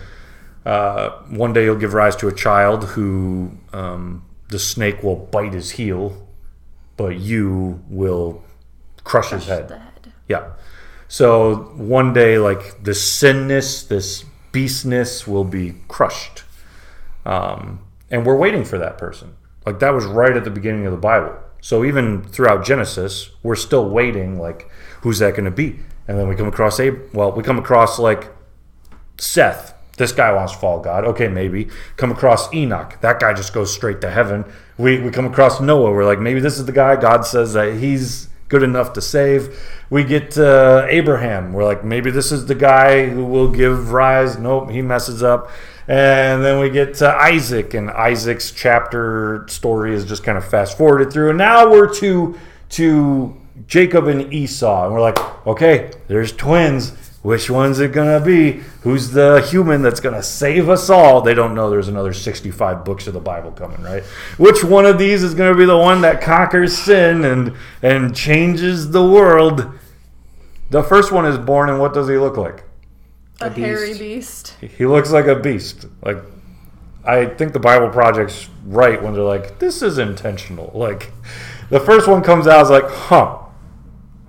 uh, 0.68 1.22
one 1.28 1.52
day 1.52 1.62
you'll 1.64 1.76
give 1.76 1.94
rise 1.94 2.16
to 2.16 2.26
a 2.26 2.34
child 2.34 2.84
who 2.84 3.52
um, 3.72 4.24
the 4.48 4.58
snake 4.58 5.04
will 5.04 5.14
bite 5.14 5.52
his 5.52 5.70
heel, 5.72 6.26
but 6.96 7.20
you 7.20 7.80
will 7.88 8.42
crush 9.04 9.30
his 9.30 9.46
head. 9.46 9.70
Head. 9.70 10.12
Yeah. 10.26 10.54
So 11.06 11.54
one 11.76 12.12
day, 12.12 12.38
like 12.38 12.82
this 12.82 13.00
sinness, 13.00 13.84
this 13.84 14.24
beastness 14.50 15.28
will 15.28 15.44
be 15.44 15.76
crushed. 15.86 16.42
Um, 17.24 17.86
and 18.10 18.26
we're 18.26 18.36
waiting 18.36 18.64
for 18.64 18.78
that 18.78 18.98
person. 18.98 19.36
Like 19.64 19.78
that 19.78 19.90
was 19.90 20.04
right 20.04 20.36
at 20.36 20.42
the 20.42 20.50
beginning 20.50 20.86
of 20.86 20.90
the 20.90 20.98
Bible. 20.98 21.36
So 21.66 21.84
even 21.84 22.22
throughout 22.22 22.64
Genesis, 22.64 23.30
we're 23.42 23.56
still 23.56 23.90
waiting. 23.90 24.38
Like, 24.38 24.70
who's 25.00 25.18
that 25.18 25.32
going 25.32 25.46
to 25.46 25.50
be? 25.50 25.80
And 26.06 26.16
then 26.16 26.28
we 26.28 26.36
come 26.36 26.46
across 26.46 26.78
Ab- 26.78 27.12
well, 27.12 27.32
we 27.32 27.42
come 27.42 27.58
across 27.58 27.98
like 27.98 28.28
Seth. 29.18 29.74
This 29.96 30.12
guy 30.12 30.32
wants 30.32 30.52
to 30.52 30.60
follow 30.60 30.80
God. 30.80 31.04
Okay, 31.06 31.26
maybe. 31.26 31.68
Come 31.96 32.12
across 32.12 32.54
Enoch. 32.54 33.00
That 33.00 33.18
guy 33.18 33.34
just 33.34 33.52
goes 33.52 33.74
straight 33.74 34.00
to 34.02 34.10
heaven. 34.12 34.44
We, 34.78 35.00
we 35.00 35.10
come 35.10 35.26
across 35.26 35.60
Noah. 35.60 35.90
We're 35.90 36.04
like, 36.04 36.20
maybe 36.20 36.38
this 36.38 36.56
is 36.56 36.66
the 36.66 36.72
guy. 36.72 36.94
God 36.94 37.26
says 37.26 37.54
that 37.54 37.74
he's 37.74 38.28
good 38.48 38.62
enough 38.62 38.92
to 38.94 39.00
save. 39.00 39.58
We 39.90 40.04
get 40.04 40.36
uh, 40.38 40.86
Abraham. 40.88 41.52
We're 41.52 41.64
like, 41.64 41.84
maybe 41.84 42.10
this 42.10 42.32
is 42.32 42.46
the 42.46 42.54
guy 42.54 43.08
who 43.08 43.24
will 43.24 43.50
give 43.50 43.92
rise. 43.92 44.38
Nope, 44.38 44.70
he 44.70 44.82
messes 44.82 45.22
up. 45.22 45.50
And 45.88 46.44
then 46.44 46.58
we 46.58 46.68
get 46.70 46.94
to 46.94 47.08
Isaac, 47.08 47.74
and 47.74 47.90
Isaac's 47.90 48.50
chapter 48.50 49.46
story 49.48 49.94
is 49.94 50.04
just 50.04 50.24
kind 50.24 50.36
of 50.36 50.44
fast 50.44 50.76
forwarded 50.76 51.12
through. 51.12 51.28
And 51.28 51.38
now 51.38 51.70
we're 51.70 51.92
to 51.96 52.36
to 52.70 53.36
Jacob 53.68 54.08
and 54.08 54.32
Esau, 54.32 54.86
and 54.86 54.92
we're 54.92 55.00
like, 55.00 55.46
okay, 55.46 55.92
there's 56.08 56.32
twins. 56.32 56.92
Which 57.26 57.50
one's 57.50 57.80
it 57.80 57.90
gonna 57.90 58.20
be? 58.20 58.60
Who's 58.82 59.10
the 59.10 59.40
human 59.50 59.82
that's 59.82 59.98
gonna 59.98 60.22
save 60.22 60.68
us 60.68 60.88
all? 60.88 61.22
They 61.22 61.34
don't 61.34 61.56
know 61.56 61.68
there's 61.68 61.88
another 61.88 62.12
65 62.12 62.84
books 62.84 63.08
of 63.08 63.14
the 63.14 63.20
Bible 63.20 63.50
coming, 63.50 63.82
right? 63.82 64.04
Which 64.38 64.62
one 64.62 64.86
of 64.86 64.96
these 64.96 65.24
is 65.24 65.34
gonna 65.34 65.56
be 65.56 65.64
the 65.64 65.76
one 65.76 66.02
that 66.02 66.20
conquers 66.20 66.78
sin 66.78 67.24
and 67.24 67.56
and 67.82 68.14
changes 68.14 68.92
the 68.92 69.04
world? 69.04 69.68
The 70.70 70.84
first 70.84 71.10
one 71.10 71.26
is 71.26 71.36
born, 71.36 71.68
and 71.68 71.80
what 71.80 71.92
does 71.92 72.08
he 72.08 72.16
look 72.16 72.36
like? 72.36 72.62
A, 73.40 73.46
A 73.46 73.50
hairy 73.50 73.98
beast. 73.98 74.54
beast. 74.60 74.74
He 74.78 74.86
looks 74.86 75.10
like 75.10 75.26
a 75.26 75.34
beast. 75.34 75.86
Like 76.02 76.18
I 77.04 77.26
think 77.26 77.54
the 77.54 77.58
Bible 77.58 77.88
Project's 77.88 78.48
right 78.64 79.02
when 79.02 79.14
they're 79.14 79.24
like, 79.24 79.58
this 79.58 79.82
is 79.82 79.98
intentional. 79.98 80.70
Like 80.72 81.10
the 81.70 81.80
first 81.80 82.06
one 82.06 82.22
comes 82.22 82.46
out, 82.46 82.58
I 82.58 82.62
was 82.62 82.70
like, 82.70 82.88
huh. 82.88 83.38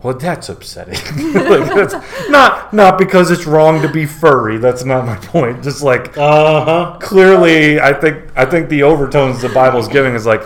Well, 0.08 0.18
that's 0.18 0.48
upsetting. 0.48 0.94
like 1.34 1.66
that's 1.76 2.30
not 2.30 2.72
not 2.72 2.98
because 2.98 3.30
it's 3.30 3.46
wrong 3.46 3.82
to 3.82 3.90
be 3.90 4.06
furry. 4.06 4.58
That's 4.58 4.86
not 4.86 5.06
my 5.06 5.18
point. 5.18 5.62
Just 5.62 5.84
like 5.84 6.18
Uh 6.18 6.64
huh. 6.64 6.98
clearly, 7.02 7.82
I 7.82 7.92
think 7.92 8.24
I 8.34 8.46
think 8.46 8.70
the 8.70 8.84
overtones 8.84 9.42
the 9.42 9.50
Bible's 9.50 9.90
giving 9.90 10.16
is 10.16 10.26
like, 10.26 10.44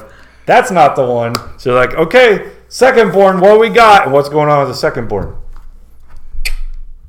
that's 0.47 0.71
not 0.71 0.95
the 0.95 1.05
one. 1.05 1.35
So 1.59 1.75
like, 1.75 1.93
okay, 1.93 2.53
second 2.69 3.11
born, 3.11 3.39
what 3.39 3.59
we 3.59 3.69
got? 3.69 4.05
And 4.05 4.13
what's 4.13 4.29
going 4.29 4.49
on 4.49 4.61
with 4.61 4.69
the 4.69 4.81
second 4.81 5.07
born? 5.07 5.37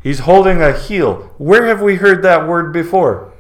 He's 0.02 0.18
holding 0.18 0.61
a 0.61 0.78
heel. 0.78 1.32
Where 1.38 1.64
have 1.68 1.80
we 1.80 1.94
heard 1.94 2.23
that 2.25 2.47
word 2.47 2.71
before? 2.71 3.32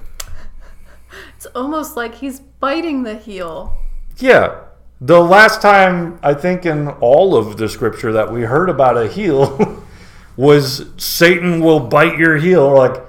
It's 1.36 1.44
almost 1.54 1.98
like 1.98 2.14
he's 2.14 2.40
biting 2.40 3.02
the 3.02 3.16
heel. 3.16 3.76
Yeah. 4.16 4.58
The 5.04 5.20
last 5.20 5.60
time 5.60 6.20
I 6.22 6.32
think 6.32 6.64
in 6.64 6.86
all 6.86 7.34
of 7.34 7.56
the 7.56 7.68
scripture 7.68 8.12
that 8.12 8.32
we 8.32 8.42
heard 8.42 8.70
about 8.70 8.96
a 8.96 9.08
heel 9.08 9.82
was 10.36 10.86
Satan 10.96 11.58
will 11.58 11.80
bite 11.80 12.16
your 12.18 12.36
heel. 12.36 12.70
We're 12.70 12.78
like, 12.78 13.02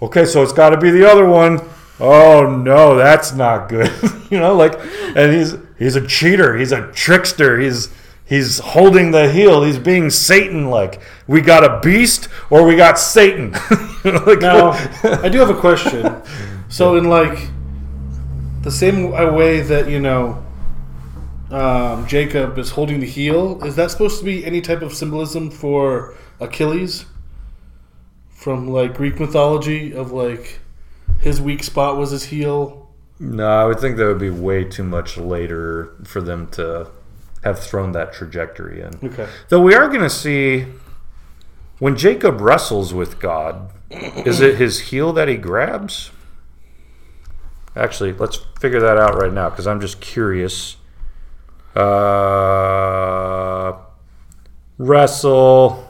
okay, 0.00 0.24
so 0.24 0.42
it's 0.42 0.54
got 0.54 0.70
to 0.70 0.78
be 0.78 0.90
the 0.90 1.06
other 1.06 1.26
one. 1.26 1.60
Oh 2.00 2.48
no, 2.48 2.96
that's 2.96 3.34
not 3.34 3.68
good. 3.68 3.92
you 4.30 4.38
know, 4.38 4.56
like, 4.56 4.72
and 5.14 5.30
he's 5.30 5.56
he's 5.78 5.94
a 5.94 6.06
cheater. 6.06 6.56
He's 6.56 6.72
a 6.72 6.90
trickster. 6.92 7.60
He's 7.60 7.90
he's 8.24 8.58
holding 8.58 9.10
the 9.10 9.30
heel. 9.30 9.62
He's 9.62 9.78
being 9.78 10.08
Satan. 10.08 10.70
Like, 10.70 11.02
we 11.26 11.42
got 11.42 11.64
a 11.64 11.80
beast 11.80 12.30
or 12.48 12.66
we 12.66 12.76
got 12.76 12.98
Satan. 12.98 13.54
Like, 14.02 14.40
Now, 14.40 14.70
I 15.02 15.28
do 15.28 15.40
have 15.40 15.50
a 15.50 15.60
question. 15.60 16.22
So, 16.70 16.96
in 16.96 17.10
like 17.10 17.50
the 18.62 18.70
same 18.70 19.10
way 19.10 19.60
that 19.60 19.90
you 19.90 20.00
know 20.00 20.42
um, 21.50 22.06
Jacob 22.06 22.58
is 22.58 22.70
holding 22.70 23.00
the 23.00 23.06
heel, 23.06 23.62
is 23.64 23.76
that 23.76 23.90
supposed 23.90 24.18
to 24.18 24.24
be 24.24 24.44
any 24.44 24.60
type 24.60 24.82
of 24.82 24.94
symbolism 24.94 25.50
for 25.50 26.16
Achilles 26.38 27.06
from 28.30 28.68
like 28.68 28.94
Greek 28.94 29.18
mythology? 29.18 29.92
Of 29.92 30.12
like 30.12 30.60
his 31.20 31.40
weak 31.40 31.62
spot 31.62 31.96
was 31.96 32.10
his 32.10 32.24
heel. 32.24 32.88
No, 33.18 33.46
I 33.46 33.64
would 33.66 33.80
think 33.80 33.96
that 33.98 34.06
would 34.06 34.18
be 34.18 34.30
way 34.30 34.64
too 34.64 34.84
much 34.84 35.18
later 35.18 35.92
for 36.04 36.22
them 36.22 36.48
to 36.52 36.90
have 37.44 37.58
thrown 37.58 37.92
that 37.92 38.12
trajectory 38.12 38.80
in. 38.80 38.98
Okay. 39.02 39.28
Though 39.48 39.60
we 39.60 39.74
are 39.74 39.88
going 39.88 40.00
to 40.00 40.10
see 40.10 40.66
when 41.78 41.96
Jacob 41.96 42.40
wrestles 42.40 42.94
with 42.94 43.18
God, 43.18 43.70
is 43.90 44.40
it 44.40 44.56
his 44.56 44.80
heel 44.80 45.12
that 45.14 45.28
he 45.28 45.36
grabs? 45.36 46.10
Actually, 47.74 48.12
let's 48.12 48.36
figure 48.58 48.80
that 48.80 48.98
out 48.98 49.20
right 49.20 49.32
now 49.32 49.48
because 49.50 49.66
I'm 49.66 49.80
just 49.80 50.00
curious. 50.00 50.76
Uh, 51.80 53.76
wrestle. 54.78 55.86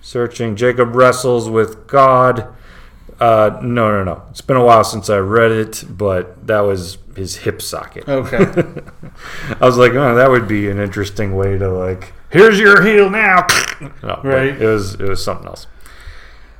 Searching. 0.00 0.56
Jacob 0.56 0.94
wrestles 0.94 1.48
with 1.50 1.86
God. 1.86 2.48
Uh, 3.20 3.58
no, 3.62 3.90
no, 3.90 4.04
no. 4.04 4.22
It's 4.30 4.40
been 4.40 4.56
a 4.56 4.64
while 4.64 4.84
since 4.84 5.10
I 5.10 5.18
read 5.18 5.50
it, 5.50 5.84
but 5.88 6.46
that 6.46 6.60
was 6.60 6.98
his 7.16 7.36
hip 7.38 7.60
socket. 7.60 8.08
Okay. 8.08 8.38
I 9.60 9.64
was 9.66 9.76
like, 9.76 9.92
oh, 9.92 10.14
that 10.14 10.30
would 10.30 10.46
be 10.46 10.70
an 10.70 10.78
interesting 10.78 11.34
way 11.36 11.58
to 11.58 11.68
like, 11.68 12.12
here's 12.30 12.58
your 12.60 12.82
heel 12.82 13.10
now. 13.10 13.46
No, 14.02 14.20
Right. 14.24 14.60
It 14.60 14.66
was 14.66 14.94
it 14.94 15.08
was 15.08 15.22
something 15.22 15.46
else. 15.46 15.66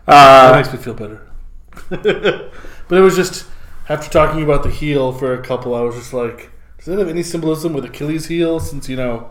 that 0.06 0.52
Uh, 0.52 0.56
makes 0.56 0.72
me 0.72 0.78
feel 0.78 0.94
better. 0.94 1.20
but 1.90 2.96
it 2.98 3.00
was 3.00 3.16
just 3.16 3.46
after 3.88 4.08
talking 4.10 4.42
about 4.42 4.62
the 4.62 4.70
heel 4.70 5.12
for 5.12 5.32
a 5.34 5.42
couple, 5.42 5.74
I 5.74 5.80
was 5.80 5.94
just 5.96 6.12
like, 6.12 6.50
does 6.78 6.88
it 6.88 6.98
have 6.98 7.08
any 7.08 7.22
symbolism 7.22 7.72
with 7.72 7.84
Achilles' 7.84 8.26
heel? 8.26 8.60
Since 8.60 8.88
you 8.88 8.96
know 8.96 9.30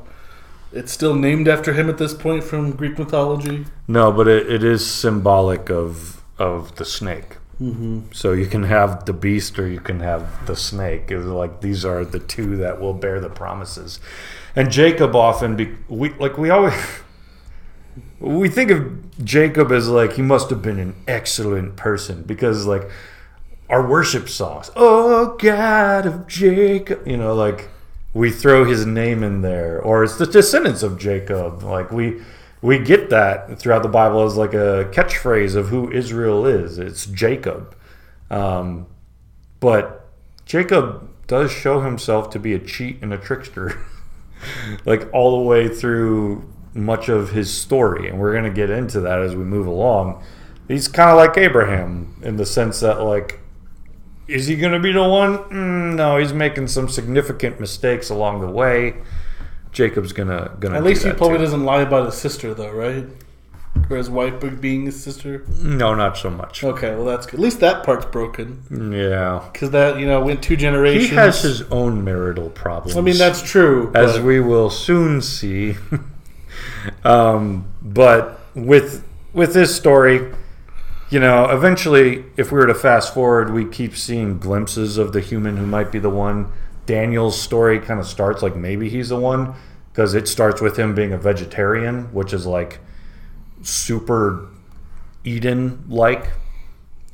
it's 0.71 0.91
still 0.91 1.15
named 1.15 1.47
after 1.47 1.73
him 1.73 1.89
at 1.89 1.97
this 1.97 2.13
point 2.13 2.43
from 2.43 2.71
Greek 2.71 2.99
mythology. 2.99 3.65
no, 3.87 4.11
but 4.11 4.27
it, 4.27 4.51
it 4.51 4.63
is 4.63 4.85
symbolic 4.85 5.69
of 5.69 6.23
of 6.37 6.75
the 6.75 6.85
snake. 6.85 7.37
Mm-hmm. 7.61 8.11
So 8.11 8.33
you 8.33 8.45
can 8.45 8.63
have 8.63 9.05
the 9.05 9.13
beast 9.13 9.57
or 9.57 9.67
you 9.67 9.79
can 9.79 9.99
have 10.01 10.45
the 10.45 10.55
snake. 10.55 11.09
It's 11.09 11.25
like 11.25 11.61
these 11.61 11.83
are 11.83 12.05
the 12.05 12.19
two 12.19 12.55
that 12.57 12.79
will 12.79 12.93
bear 12.93 13.19
the 13.19 13.29
promises. 13.29 13.99
And 14.55 14.71
Jacob 14.71 15.15
often 15.15 15.55
be 15.55 15.75
we 15.87 16.09
like 16.13 16.37
we 16.37 16.49
always 16.49 16.75
we 18.19 18.49
think 18.49 18.69
of 18.71 19.23
Jacob 19.25 19.71
as 19.71 19.87
like 19.87 20.13
he 20.13 20.21
must 20.21 20.49
have 20.51 20.61
been 20.61 20.79
an 20.79 20.95
excellent 21.07 21.75
person 21.75 22.23
because 22.23 22.67
like 22.67 22.87
our 23.69 23.85
worship 23.85 24.29
songs, 24.29 24.71
oh 24.75 25.35
God 25.37 26.05
of 26.05 26.27
Jacob, 26.27 27.05
you 27.07 27.17
know, 27.17 27.33
like 27.35 27.69
we 28.13 28.31
throw 28.31 28.65
his 28.65 28.85
name 28.85 29.23
in 29.23 29.41
there, 29.41 29.79
or 29.81 30.03
it's 30.03 30.17
the 30.17 30.25
descendants 30.25 30.83
of 30.83 30.97
Jacob. 30.97 31.63
Like 31.63 31.91
we 31.91 32.21
we 32.61 32.79
get 32.79 33.09
that 33.09 33.59
throughout 33.59 33.83
the 33.83 33.89
Bible 33.89 34.23
as 34.23 34.35
like 34.35 34.53
a 34.53 34.89
catchphrase 34.91 35.55
of 35.55 35.69
who 35.69 35.91
Israel 35.91 36.45
is. 36.45 36.79
It's 36.79 37.05
Jacob, 37.05 37.75
um, 38.31 38.87
but 39.59 40.09
Jacob 40.45 41.09
does 41.27 41.51
show 41.51 41.81
himself 41.81 42.29
to 42.31 42.39
be 42.39 42.53
a 42.53 42.59
cheat 42.59 42.99
and 43.01 43.13
a 43.13 43.17
trickster, 43.17 43.77
like 44.85 45.09
all 45.13 45.37
the 45.37 45.43
way 45.43 45.67
through 45.67 46.49
much 46.73 47.09
of 47.09 47.31
his 47.31 47.55
story, 47.55 48.07
and 48.07 48.17
we're 48.17 48.33
gonna 48.33 48.49
get 48.49 48.69
into 48.69 49.01
that 49.01 49.19
as 49.19 49.35
we 49.35 49.43
move 49.43 49.67
along. 49.67 50.23
He's 50.67 50.87
kind 50.87 51.09
of 51.09 51.17
like 51.17 51.37
Abraham 51.37 52.15
in 52.21 52.37
the 52.37 52.45
sense 52.45 52.79
that 52.79 53.01
like 53.01 53.41
is 54.27 54.47
he 54.47 54.55
going 54.55 54.73
to 54.73 54.79
be 54.79 54.91
the 54.91 55.03
one? 55.07 55.37
Mm, 55.37 55.95
no, 55.95 56.17
he's 56.17 56.33
making 56.33 56.67
some 56.67 56.89
significant 56.89 57.59
mistakes 57.59 58.09
along 58.09 58.41
the 58.41 58.47
way. 58.47 58.95
Jacob's 59.71 60.11
gonna 60.13 60.55
gonna. 60.59 60.75
At 60.77 60.83
least 60.83 61.03
he 61.03 61.11
probably 61.11 61.37
too. 61.37 61.43
doesn't 61.43 61.63
lie 61.63 61.81
about 61.81 62.05
his 62.05 62.15
sister, 62.15 62.53
though, 62.53 62.71
right? 62.71 63.05
or 63.89 63.97
his 63.97 64.09
wife 64.09 64.33
being 64.61 64.85
his 64.85 65.01
sister. 65.01 65.45
No, 65.61 65.93
not 65.95 66.17
so 66.17 66.29
much. 66.29 66.63
Okay, 66.63 66.95
well 66.95 67.05
that's 67.05 67.25
good. 67.25 67.35
At 67.35 67.39
least 67.39 67.59
that 67.61 67.83
part's 67.85 68.05
broken 68.05 68.63
Yeah. 68.91 69.47
because 69.51 69.71
that 69.71 69.99
you 69.99 70.05
know 70.05 70.21
went 70.21 70.41
two 70.41 70.55
generations. 70.55 71.09
He 71.09 71.15
has 71.15 71.41
his 71.41 71.61
own 71.63 72.03
marital 72.03 72.49
problems. 72.49 72.97
I 72.97 73.01
mean 73.01 73.17
that's 73.17 73.41
true. 73.41 73.91
as 73.95 74.13
but- 74.17 74.23
we 74.23 74.39
will 74.39 74.69
soon 74.69 75.21
see. 75.21 75.75
um, 77.03 77.65
but 77.81 78.39
with 78.55 79.03
with 79.33 79.53
this 79.53 79.75
story, 79.75 80.33
you 81.09 81.19
know, 81.19 81.49
eventually, 81.49 82.25
if 82.35 82.51
we 82.51 82.59
were 82.59 82.67
to 82.67 82.75
fast 82.75 83.13
forward, 83.13 83.53
we 83.53 83.65
keep 83.65 83.95
seeing 83.95 84.39
glimpses 84.39 84.97
of 84.97 85.13
the 85.13 85.21
human 85.21 85.57
who 85.57 85.65
might 85.65 85.91
be 85.91 85.99
the 85.99 86.09
one. 86.09 86.51
Daniel's 86.85 87.39
story 87.39 87.79
kind 87.79 87.99
of 87.99 88.07
starts 88.07 88.41
like 88.41 88.55
maybe 88.55 88.89
he's 88.89 89.09
the 89.09 89.19
one 89.19 89.53
because 89.91 90.13
it 90.13 90.27
starts 90.27 90.61
with 90.61 90.77
him 90.77 90.93
being 90.93 91.13
a 91.13 91.17
vegetarian, 91.17 92.13
which 92.13 92.33
is 92.33 92.45
like 92.45 92.79
super 93.61 94.47
Eden 95.23 95.83
like. 95.87 96.31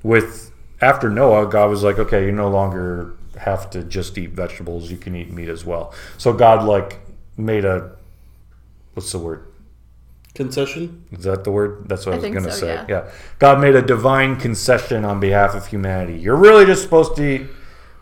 With 0.01 0.51
after 0.81 1.09
Noah, 1.09 1.47
God 1.50 1.69
was 1.69 1.83
like, 1.83 1.97
okay, 1.97 2.25
you 2.25 2.31
no 2.31 2.50
longer 2.50 3.15
have 3.38 3.69
to 3.71 3.83
just 3.83 4.17
eat 4.17 4.31
vegetables; 4.31 4.91
you 4.91 4.97
can 4.97 5.15
eat 5.15 5.31
meat 5.31 5.50
as 5.50 5.65
well. 5.65 5.93
So 6.17 6.33
God 6.33 6.67
like 6.67 7.00
made 7.38 7.63
a 7.63 7.95
what's 8.93 9.12
the 9.12 9.19
word? 9.19 9.45
Concession. 10.33 11.05
Is 11.11 11.23
that 11.25 11.43
the 11.43 11.51
word? 11.51 11.87
That's 11.87 12.05
what 12.05 12.13
I, 12.13 12.17
I 12.17 12.21
was 12.21 12.31
going 12.31 12.43
to 12.43 12.51
so, 12.51 12.59
say. 12.59 12.73
yeah. 12.73 12.85
Yeah. 12.89 13.11
God 13.39 13.59
made 13.59 13.75
a 13.75 13.81
divine 13.81 14.39
concession 14.39 15.05
on 15.05 15.19
behalf 15.19 15.55
of 15.55 15.67
humanity. 15.67 16.17
You're 16.19 16.35
really 16.35 16.65
just 16.65 16.83
supposed 16.83 17.15
to 17.17 17.23
eat 17.23 17.47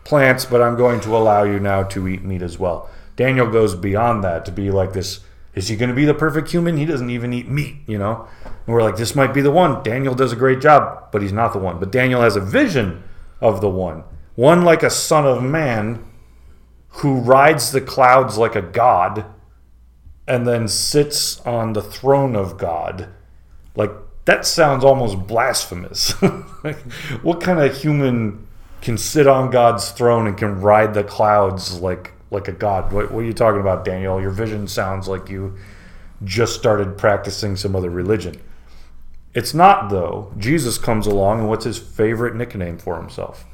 plants, 0.04 0.44
but 0.44 0.62
I'm 0.62 0.76
going 0.76 1.00
to 1.00 1.16
allow 1.16 1.44
you 1.44 1.60
now 1.60 1.82
to 1.84 2.08
eat 2.08 2.22
meat 2.22 2.42
as 2.42 2.58
well. 2.58 2.90
Daniel 3.16 3.50
goes 3.50 3.74
beyond 3.74 4.24
that 4.24 4.44
to 4.46 4.52
be 4.52 4.70
like 4.70 4.92
this 4.94 5.20
is 5.54 5.68
he 5.68 5.76
going 5.76 5.90
to 5.90 5.94
be 5.94 6.06
the 6.06 6.14
perfect 6.14 6.50
human? 6.50 6.78
He 6.78 6.86
doesn't 6.86 7.10
even 7.10 7.32
eat 7.32 7.46
meat, 7.46 7.76
you 7.86 7.98
know? 7.98 8.26
And 8.44 8.74
we're 8.74 8.82
like, 8.82 8.96
this 8.96 9.14
might 9.14 9.34
be 9.34 9.42
the 9.42 9.50
one. 9.50 9.82
Daniel 9.82 10.14
does 10.14 10.32
a 10.32 10.36
great 10.36 10.60
job, 10.60 11.10
but 11.12 11.20
he's 11.20 11.32
not 11.32 11.52
the 11.52 11.58
one. 11.58 11.78
But 11.78 11.92
Daniel 11.92 12.22
has 12.22 12.36
a 12.36 12.40
vision 12.40 13.02
of 13.40 13.60
the 13.60 13.68
one. 13.68 14.04
One 14.34 14.62
like 14.62 14.82
a 14.82 14.88
son 14.88 15.26
of 15.26 15.42
man 15.42 16.04
who 16.88 17.20
rides 17.20 17.72
the 17.72 17.82
clouds 17.82 18.38
like 18.38 18.54
a 18.54 18.62
god 18.62 19.26
and 20.32 20.46
then 20.46 20.66
sits 20.66 21.42
on 21.42 21.74
the 21.74 21.82
throne 21.82 22.34
of 22.34 22.56
God. 22.56 23.06
Like 23.76 23.90
that 24.24 24.46
sounds 24.46 24.82
almost 24.82 25.26
blasphemous. 25.26 26.14
like, 26.64 26.78
what 27.20 27.42
kind 27.42 27.60
of 27.60 27.76
human 27.76 28.46
can 28.80 28.96
sit 28.96 29.26
on 29.26 29.50
God's 29.50 29.90
throne 29.90 30.26
and 30.26 30.38
can 30.38 30.62
ride 30.62 30.94
the 30.94 31.04
clouds 31.04 31.80
like 31.80 32.12
like 32.30 32.48
a 32.48 32.52
god? 32.52 32.94
What, 32.94 33.12
what 33.12 33.20
are 33.20 33.26
you 33.26 33.34
talking 33.34 33.60
about, 33.60 33.84
Daniel? 33.84 34.22
Your 34.22 34.30
vision 34.30 34.66
sounds 34.68 35.06
like 35.06 35.28
you 35.28 35.58
just 36.24 36.58
started 36.58 36.96
practicing 36.96 37.54
some 37.54 37.76
other 37.76 37.90
religion. 37.90 38.40
It's 39.34 39.52
not 39.52 39.90
though. 39.90 40.32
Jesus 40.38 40.78
comes 40.78 41.06
along 41.06 41.40
and 41.40 41.48
what's 41.50 41.66
his 41.66 41.76
favorite 41.76 42.34
nickname 42.36 42.78
for 42.78 42.96
himself? 42.96 43.44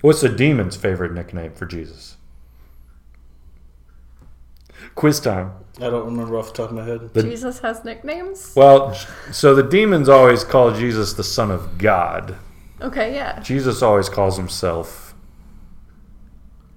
What's 0.00 0.22
the 0.22 0.28
demon's 0.28 0.74
favorite 0.74 1.12
nickname 1.12 1.52
for 1.52 1.66
Jesus? 1.66 2.16
Quiz 4.94 5.20
time. 5.20 5.52
I 5.78 5.88
don't 5.88 6.04
remember 6.04 6.36
off 6.38 6.48
the 6.48 6.52
top 6.62 6.70
of 6.70 6.76
my 6.76 6.84
head. 6.84 7.14
The- 7.14 7.22
Jesus 7.22 7.60
has 7.60 7.84
nicknames. 7.84 8.52
Well, 8.54 8.94
so 9.32 9.54
the 9.54 9.62
demons 9.62 10.08
always 10.08 10.44
call 10.44 10.72
Jesus 10.74 11.14
the 11.14 11.24
Son 11.24 11.50
of 11.50 11.78
God. 11.78 12.36
Okay, 12.82 13.14
yeah. 13.14 13.40
Jesus 13.40 13.82
always 13.82 14.08
calls 14.08 14.36
himself 14.36 15.14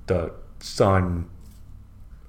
the 0.08 0.32
Son 0.60 1.30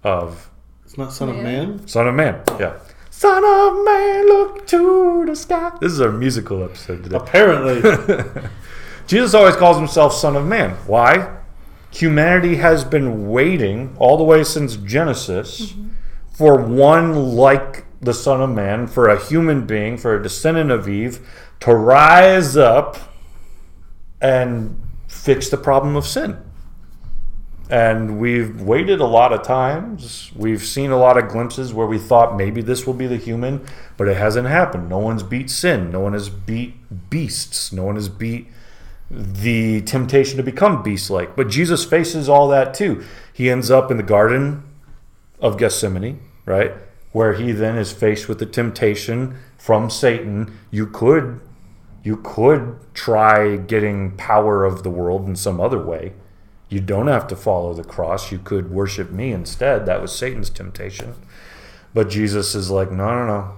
of 0.02 0.50
It's 0.84 0.96
not 0.98 1.12
Son 1.12 1.28
of 1.28 1.36
Man. 1.36 1.76
Man. 1.76 1.88
Son 1.88 2.08
of 2.08 2.14
Man. 2.14 2.42
Yeah. 2.58 2.74
Son 3.10 3.44
of 3.44 3.84
Man, 3.84 4.26
look 4.26 4.66
to 4.68 5.24
the 5.26 5.36
sky. 5.36 5.70
This 5.80 5.92
is 5.92 6.00
our 6.00 6.10
musical 6.12 6.64
episode 6.64 7.04
today. 7.04 7.16
Apparently, 7.16 7.80
Jesus 9.06 9.34
always 9.34 9.54
calls 9.56 9.76
himself 9.76 10.12
Son 10.14 10.34
of 10.36 10.44
Man. 10.46 10.70
Why? 10.86 11.36
Humanity 11.94 12.56
has 12.56 12.84
been 12.84 13.30
waiting 13.30 13.94
all 14.00 14.16
the 14.16 14.24
way 14.24 14.42
since 14.42 14.74
Genesis 14.74 15.74
for 16.32 16.60
one 16.60 17.36
like 17.36 17.84
the 18.00 18.12
Son 18.12 18.42
of 18.42 18.50
Man, 18.50 18.88
for 18.88 19.08
a 19.08 19.24
human 19.24 19.64
being, 19.64 19.96
for 19.96 20.16
a 20.16 20.22
descendant 20.22 20.72
of 20.72 20.88
Eve, 20.88 21.20
to 21.60 21.72
rise 21.72 22.56
up 22.56 22.98
and 24.20 24.82
fix 25.06 25.48
the 25.48 25.56
problem 25.56 25.94
of 25.94 26.04
sin. 26.04 26.36
And 27.70 28.18
we've 28.18 28.60
waited 28.60 29.00
a 29.00 29.06
lot 29.06 29.32
of 29.32 29.42
times. 29.42 30.32
We've 30.34 30.64
seen 30.64 30.90
a 30.90 30.98
lot 30.98 31.16
of 31.16 31.28
glimpses 31.28 31.72
where 31.72 31.86
we 31.86 31.98
thought 31.98 32.36
maybe 32.36 32.60
this 32.60 32.86
will 32.86 32.94
be 32.94 33.06
the 33.06 33.16
human, 33.16 33.64
but 33.96 34.08
it 34.08 34.16
hasn't 34.16 34.48
happened. 34.48 34.88
No 34.88 34.98
one's 34.98 35.22
beat 35.22 35.48
sin. 35.48 35.92
No 35.92 36.00
one 36.00 36.12
has 36.12 36.28
beat 36.28 36.74
beasts. 37.08 37.72
No 37.72 37.84
one 37.84 37.94
has 37.94 38.08
beat 38.08 38.48
the 39.10 39.82
temptation 39.82 40.36
to 40.36 40.42
become 40.42 40.82
beast 40.82 41.10
like. 41.10 41.36
But 41.36 41.48
Jesus 41.48 41.84
faces 41.84 42.28
all 42.28 42.48
that 42.48 42.74
too. 42.74 43.04
He 43.32 43.50
ends 43.50 43.70
up 43.70 43.90
in 43.90 43.96
the 43.96 44.02
Garden 44.02 44.62
of 45.40 45.58
Gethsemane, 45.58 46.20
right? 46.46 46.72
Where 47.12 47.34
he 47.34 47.52
then 47.52 47.76
is 47.76 47.92
faced 47.92 48.28
with 48.28 48.38
the 48.38 48.46
temptation 48.46 49.36
from 49.58 49.90
Satan. 49.90 50.58
You 50.70 50.86
could 50.86 51.40
you 52.02 52.18
could 52.18 52.76
try 52.92 53.56
getting 53.56 54.14
power 54.16 54.64
of 54.64 54.82
the 54.82 54.90
world 54.90 55.26
in 55.26 55.34
some 55.36 55.58
other 55.58 55.82
way. 55.82 56.12
You 56.68 56.80
don't 56.80 57.06
have 57.06 57.26
to 57.28 57.36
follow 57.36 57.72
the 57.72 57.82
cross. 57.82 58.30
You 58.30 58.38
could 58.38 58.70
worship 58.70 59.10
me 59.10 59.32
instead. 59.32 59.86
That 59.86 60.02
was 60.02 60.14
Satan's 60.14 60.50
temptation. 60.50 61.14
But 61.94 62.10
Jesus 62.10 62.54
is 62.54 62.70
like, 62.70 62.90
no, 62.90 63.08
no, 63.08 63.26
no. 63.26 63.52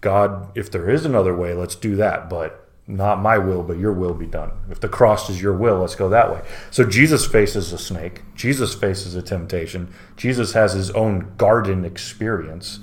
God, 0.00 0.56
if 0.56 0.70
there 0.70 0.88
is 0.88 1.04
another 1.04 1.36
way, 1.36 1.52
let's 1.52 1.74
do 1.74 1.94
that. 1.96 2.30
But 2.30 2.63
not 2.86 3.22
my 3.22 3.38
will, 3.38 3.62
but 3.62 3.78
your 3.78 3.92
will 3.92 4.12
be 4.12 4.26
done. 4.26 4.50
If 4.70 4.80
the 4.80 4.88
cross 4.88 5.30
is 5.30 5.40
your 5.40 5.54
will, 5.54 5.78
let's 5.78 5.94
go 5.94 6.10
that 6.10 6.30
way. 6.30 6.42
So 6.70 6.84
Jesus 6.84 7.26
faces 7.26 7.72
a 7.72 7.78
snake. 7.78 8.22
Jesus 8.34 8.74
faces 8.74 9.14
a 9.14 9.22
temptation. 9.22 9.92
Jesus 10.16 10.52
has 10.52 10.74
his 10.74 10.90
own 10.90 11.34
garden 11.38 11.84
experience. 11.84 12.80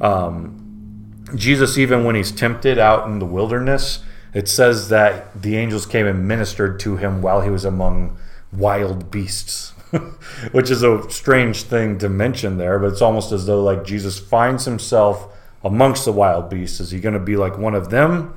Um, 0.00 1.14
Jesus, 1.34 1.76
even 1.76 2.04
when 2.04 2.14
he's 2.14 2.32
tempted 2.32 2.78
out 2.78 3.06
in 3.06 3.18
the 3.18 3.26
wilderness, 3.26 4.02
it 4.32 4.48
says 4.48 4.88
that 4.88 5.42
the 5.42 5.56
angels 5.56 5.84
came 5.84 6.06
and 6.06 6.26
ministered 6.26 6.80
to 6.80 6.96
him 6.96 7.20
while 7.20 7.42
he 7.42 7.50
was 7.50 7.64
among 7.64 8.16
wild 8.50 9.10
beasts, 9.10 9.70
which 10.52 10.70
is 10.70 10.82
a 10.82 11.08
strange 11.10 11.62
thing 11.64 11.98
to 11.98 12.08
mention 12.08 12.56
there, 12.56 12.78
but 12.78 12.92
it's 12.92 13.02
almost 13.02 13.30
as 13.30 13.46
though 13.46 13.62
like 13.62 13.84
Jesus 13.84 14.18
finds 14.18 14.64
himself 14.64 15.28
amongst 15.62 16.04
the 16.04 16.12
wild 16.12 16.48
beasts. 16.48 16.80
Is 16.80 16.90
he 16.90 17.00
going 17.00 17.14
to 17.14 17.20
be 17.20 17.36
like 17.36 17.58
one 17.58 17.74
of 17.74 17.90
them? 17.90 18.34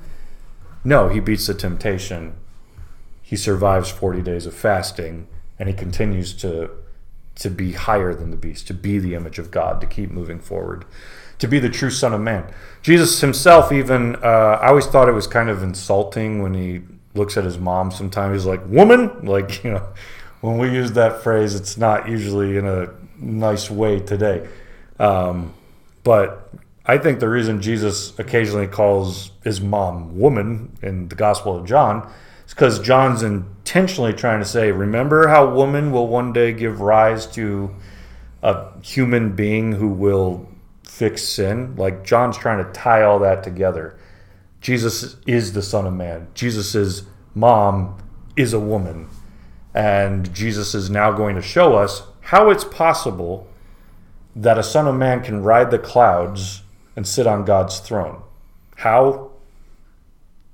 No, 0.87 1.09
he 1.09 1.19
beats 1.19 1.47
the 1.47 1.53
temptation. 1.53 2.35
He 3.21 3.35
survives 3.35 3.91
40 3.91 4.21
days 4.21 4.45
of 4.45 4.53
fasting 4.53 5.27
and 5.59 5.67
he 5.67 5.75
continues 5.75 6.33
to 6.35 6.69
to 7.35 7.49
be 7.49 7.73
higher 7.73 8.15
than 8.15 8.31
the 8.31 8.37
beast, 8.37 8.67
to 8.67 8.73
be 8.73 8.97
the 8.97 9.13
image 9.13 9.37
of 9.37 9.51
God, 9.51 9.81
to 9.81 9.85
keep 9.85 10.09
moving 10.09 10.39
forward, 10.39 10.85
to 11.39 11.47
be 11.47 11.59
the 11.59 11.69
true 11.69 11.91
Son 11.91 12.13
of 12.13 12.21
Man. 12.21 12.51
Jesus 12.81 13.21
himself, 13.21 13.71
even, 13.71 14.15
uh, 14.23 14.57
I 14.59 14.69
always 14.69 14.87
thought 14.87 15.07
it 15.07 15.11
was 15.11 15.27
kind 15.27 15.47
of 15.47 15.61
insulting 15.61 16.41
when 16.41 16.55
he 16.55 16.81
looks 17.13 17.37
at 17.37 17.43
his 17.43 17.59
mom 17.59 17.91
sometimes. 17.91 18.41
He's 18.41 18.45
like, 18.47 18.65
Woman? 18.65 19.23
Like, 19.27 19.63
you 19.63 19.71
know, 19.71 19.87
when 20.41 20.57
we 20.57 20.71
use 20.71 20.93
that 20.93 21.21
phrase, 21.21 21.53
it's 21.53 21.77
not 21.77 22.07
usually 22.09 22.57
in 22.57 22.65
a 22.65 22.89
nice 23.19 23.69
way 23.69 23.99
today. 23.99 24.47
Um, 24.99 25.53
but 26.03 26.49
I 26.89 26.97
think 26.97 27.19
the 27.19 27.27
reason 27.27 27.61
Jesus 27.61 28.17
occasionally 28.17 28.67
calls 28.67 29.31
his 29.43 29.59
mom 29.59 30.17
woman 30.17 30.77
in 30.81 31.09
the 31.09 31.15
Gospel 31.15 31.57
of 31.57 31.65
John 31.65 32.09
is 32.45 32.53
because 32.53 32.79
John's 32.79 33.23
intentionally 33.23 34.13
trying 34.13 34.39
to 34.39 34.45
say, 34.45 34.71
remember 34.71 35.27
how 35.27 35.53
woman 35.53 35.91
will 35.91 36.07
one 36.07 36.31
day 36.31 36.53
give 36.53 36.79
rise 36.79 37.27
to 37.27 37.75
a 38.41 38.79
human 38.81 39.35
being 39.35 39.73
who 39.73 39.89
will 39.89 40.47
fix 40.83 41.23
sin? 41.23 41.75
Like 41.75 42.05
John's 42.05 42.37
trying 42.37 42.63
to 42.63 42.71
tie 42.71 43.03
all 43.03 43.19
that 43.19 43.43
together. 43.43 43.99
Jesus 44.61 45.17
is 45.27 45.51
the 45.51 45.61
Son 45.61 45.85
of 45.85 45.93
Man. 45.93 46.29
Jesus' 46.35 47.03
mom 47.35 47.97
is 48.37 48.53
a 48.53 48.61
woman. 48.61 49.09
And 49.73 50.33
Jesus 50.33 50.73
is 50.73 50.89
now 50.89 51.11
going 51.11 51.35
to 51.35 51.41
show 51.41 51.75
us 51.75 52.03
how 52.21 52.49
it's 52.49 52.63
possible 52.63 53.45
that 54.37 54.57
a 54.57 54.63
Son 54.63 54.87
of 54.87 54.95
Man 54.95 55.21
can 55.21 55.43
ride 55.43 55.69
the 55.69 55.79
clouds 55.79 56.63
and 56.97 57.07
sit 57.07 57.27
on 57.27 57.45
God's 57.45 57.79
throne. 57.79 58.23
How? 58.77 59.29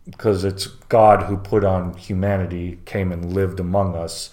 Because 0.05 0.43
it's 0.43 0.67
God 0.67 1.23
who 1.23 1.37
put 1.37 1.63
on 1.63 1.93
humanity, 1.93 2.79
came 2.83 3.13
and 3.13 3.33
lived 3.33 3.61
among 3.61 3.95
us, 3.95 4.29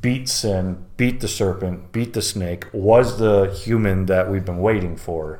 beat 0.00 0.30
sin, 0.30 0.86
beat 0.96 1.20
the 1.20 1.28
serpent, 1.28 1.92
beat 1.92 2.14
the 2.14 2.22
snake, 2.22 2.64
was 2.72 3.18
the 3.18 3.52
human 3.52 4.06
that 4.06 4.30
we've 4.30 4.46
been 4.46 4.58
waiting 4.58 4.96
for, 4.96 5.38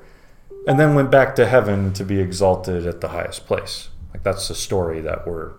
and 0.69 0.79
then 0.79 0.95
went 0.95 1.11
back 1.11 1.35
to 1.37 1.47
heaven 1.47 1.95
to 1.95 2.05
be 2.05 2.21
exalted 2.21 2.87
at 2.87 3.01
the 3.01 3.09
highest 3.09 3.47
place. 3.47 3.89
Like 4.13 4.23
that's 4.23 4.49
the 4.49 4.55
story 4.55 5.01
that 5.01 5.27
we're 5.27 5.53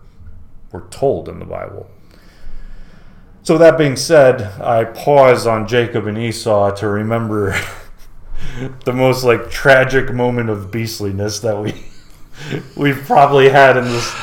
we're 0.71 0.88
told 0.89 1.30
in 1.30 1.39
the 1.39 1.45
Bible. 1.45 1.89
So 3.41 3.58
that 3.58 3.78
being 3.78 3.95
said, 3.95 4.41
I 4.62 4.84
pause 4.84 5.47
on 5.47 5.67
Jacob 5.67 6.06
and 6.06 6.17
Esau 6.17 6.71
to 6.76 6.88
remember 6.88 7.56
the 8.86 8.93
most 8.93 9.23
like 9.23 9.50
tragic 9.50 10.13
moment 10.13 10.50
of 10.50 10.71
beastliness 10.71 11.39
that 11.41 11.58
we 11.62 11.86
we've 12.76 13.04
probably 13.06 13.50
had 13.50 13.78
in 13.78 13.86
this 13.86 14.15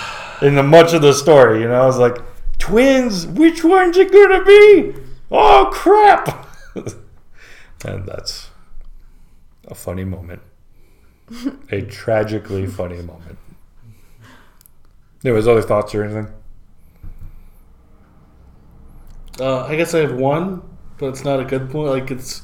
in 0.42 0.54
the 0.54 0.62
much 0.62 0.92
of 0.92 1.02
the 1.02 1.12
story. 1.12 1.62
You 1.62 1.68
know, 1.68 1.82
I 1.82 1.86
was 1.86 1.98
like, 1.98 2.16
twins. 2.58 3.26
Which 3.26 3.64
one's 3.64 3.96
it 3.96 4.12
gonna 4.12 4.44
be? 4.44 4.94
Oh 5.30 5.70
crap! 5.72 6.48
and 7.84 8.06
that's 8.06 8.50
a 9.66 9.74
funny 9.74 10.04
moment, 10.04 10.42
a 11.70 11.82
tragically 11.82 12.66
funny 12.66 13.02
moment. 13.02 13.38
There 15.22 15.32
was 15.32 15.48
other 15.48 15.62
thoughts 15.62 15.94
or 15.94 16.04
anything? 16.04 16.28
Uh, 19.40 19.64
I 19.64 19.74
guess 19.74 19.94
I 19.94 20.00
have 20.00 20.12
one, 20.12 20.62
but 20.98 21.06
it's 21.06 21.24
not 21.24 21.40
a 21.40 21.44
good 21.44 21.70
point. 21.70 21.88
Like, 21.88 22.10
it's 22.10 22.42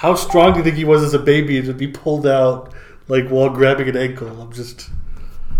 how 0.00 0.14
strong 0.14 0.52
do 0.52 0.58
you 0.60 0.64
think 0.64 0.76
he 0.76 0.84
was 0.84 1.02
as 1.02 1.12
a 1.12 1.18
baby 1.18 1.60
to 1.60 1.74
be 1.74 1.86
pulled 1.86 2.26
out 2.26 2.72
like 3.08 3.28
while 3.28 3.50
grabbing 3.50 3.86
an 3.86 3.98
ankle? 3.98 4.40
I'm 4.40 4.50
just, 4.50 4.88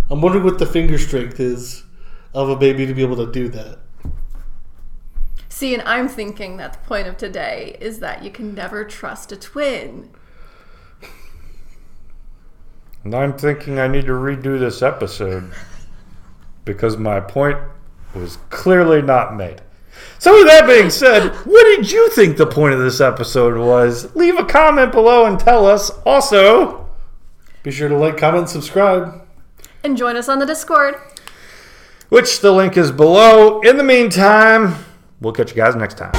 I'm 0.08 0.22
wondering 0.22 0.44
what 0.44 0.58
the 0.58 0.64
finger 0.64 0.96
strength 0.96 1.38
is 1.38 1.84
of 2.32 2.48
a 2.48 2.56
baby 2.56 2.86
to 2.86 2.94
be 2.94 3.02
able 3.02 3.16
to 3.16 3.30
do 3.30 3.50
that. 3.50 3.80
See, 5.50 5.74
and 5.74 5.82
I'm 5.82 6.08
thinking 6.08 6.56
that 6.56 6.72
the 6.72 6.78
point 6.78 7.06
of 7.06 7.18
today 7.18 7.76
is 7.82 7.98
that 7.98 8.24
you 8.24 8.30
can 8.30 8.54
never 8.54 8.82
trust 8.82 9.30
a 9.30 9.36
twin. 9.36 10.08
And 13.04 13.14
I'm 13.14 13.36
thinking 13.36 13.78
I 13.78 13.88
need 13.88 14.06
to 14.06 14.12
redo 14.12 14.58
this 14.58 14.80
episode 14.80 15.52
because 16.64 16.96
my 16.96 17.20
point 17.20 17.58
was 18.14 18.38
clearly 18.48 19.02
not 19.02 19.36
made. 19.36 19.60
So, 20.18 20.32
with 20.32 20.46
that 20.46 20.66
being 20.66 20.88
said, 20.88 21.30
what 21.44 21.59
did 21.76 21.90
you 21.90 22.08
think 22.10 22.36
the 22.36 22.46
point 22.46 22.74
of 22.74 22.80
this 22.80 23.00
episode 23.00 23.56
was? 23.58 24.14
Leave 24.16 24.38
a 24.38 24.44
comment 24.44 24.92
below 24.92 25.24
and 25.26 25.38
tell 25.38 25.66
us. 25.66 25.90
Also, 26.04 26.88
Be 27.62 27.70
sure 27.70 27.88
to 27.88 27.96
like, 27.96 28.16
comment, 28.16 28.48
subscribe. 28.48 29.22
And 29.84 29.96
join 29.96 30.16
us 30.16 30.28
on 30.28 30.38
the 30.38 30.46
Discord. 30.46 30.96
which 32.08 32.40
the 32.40 32.52
link 32.52 32.76
is 32.76 32.90
below. 32.90 33.60
In 33.60 33.76
the 33.76 33.84
meantime, 33.84 34.74
we'll 35.20 35.32
catch 35.32 35.50
you 35.50 35.56
guys 35.56 35.76
next 35.76 35.96
time. 35.96 36.10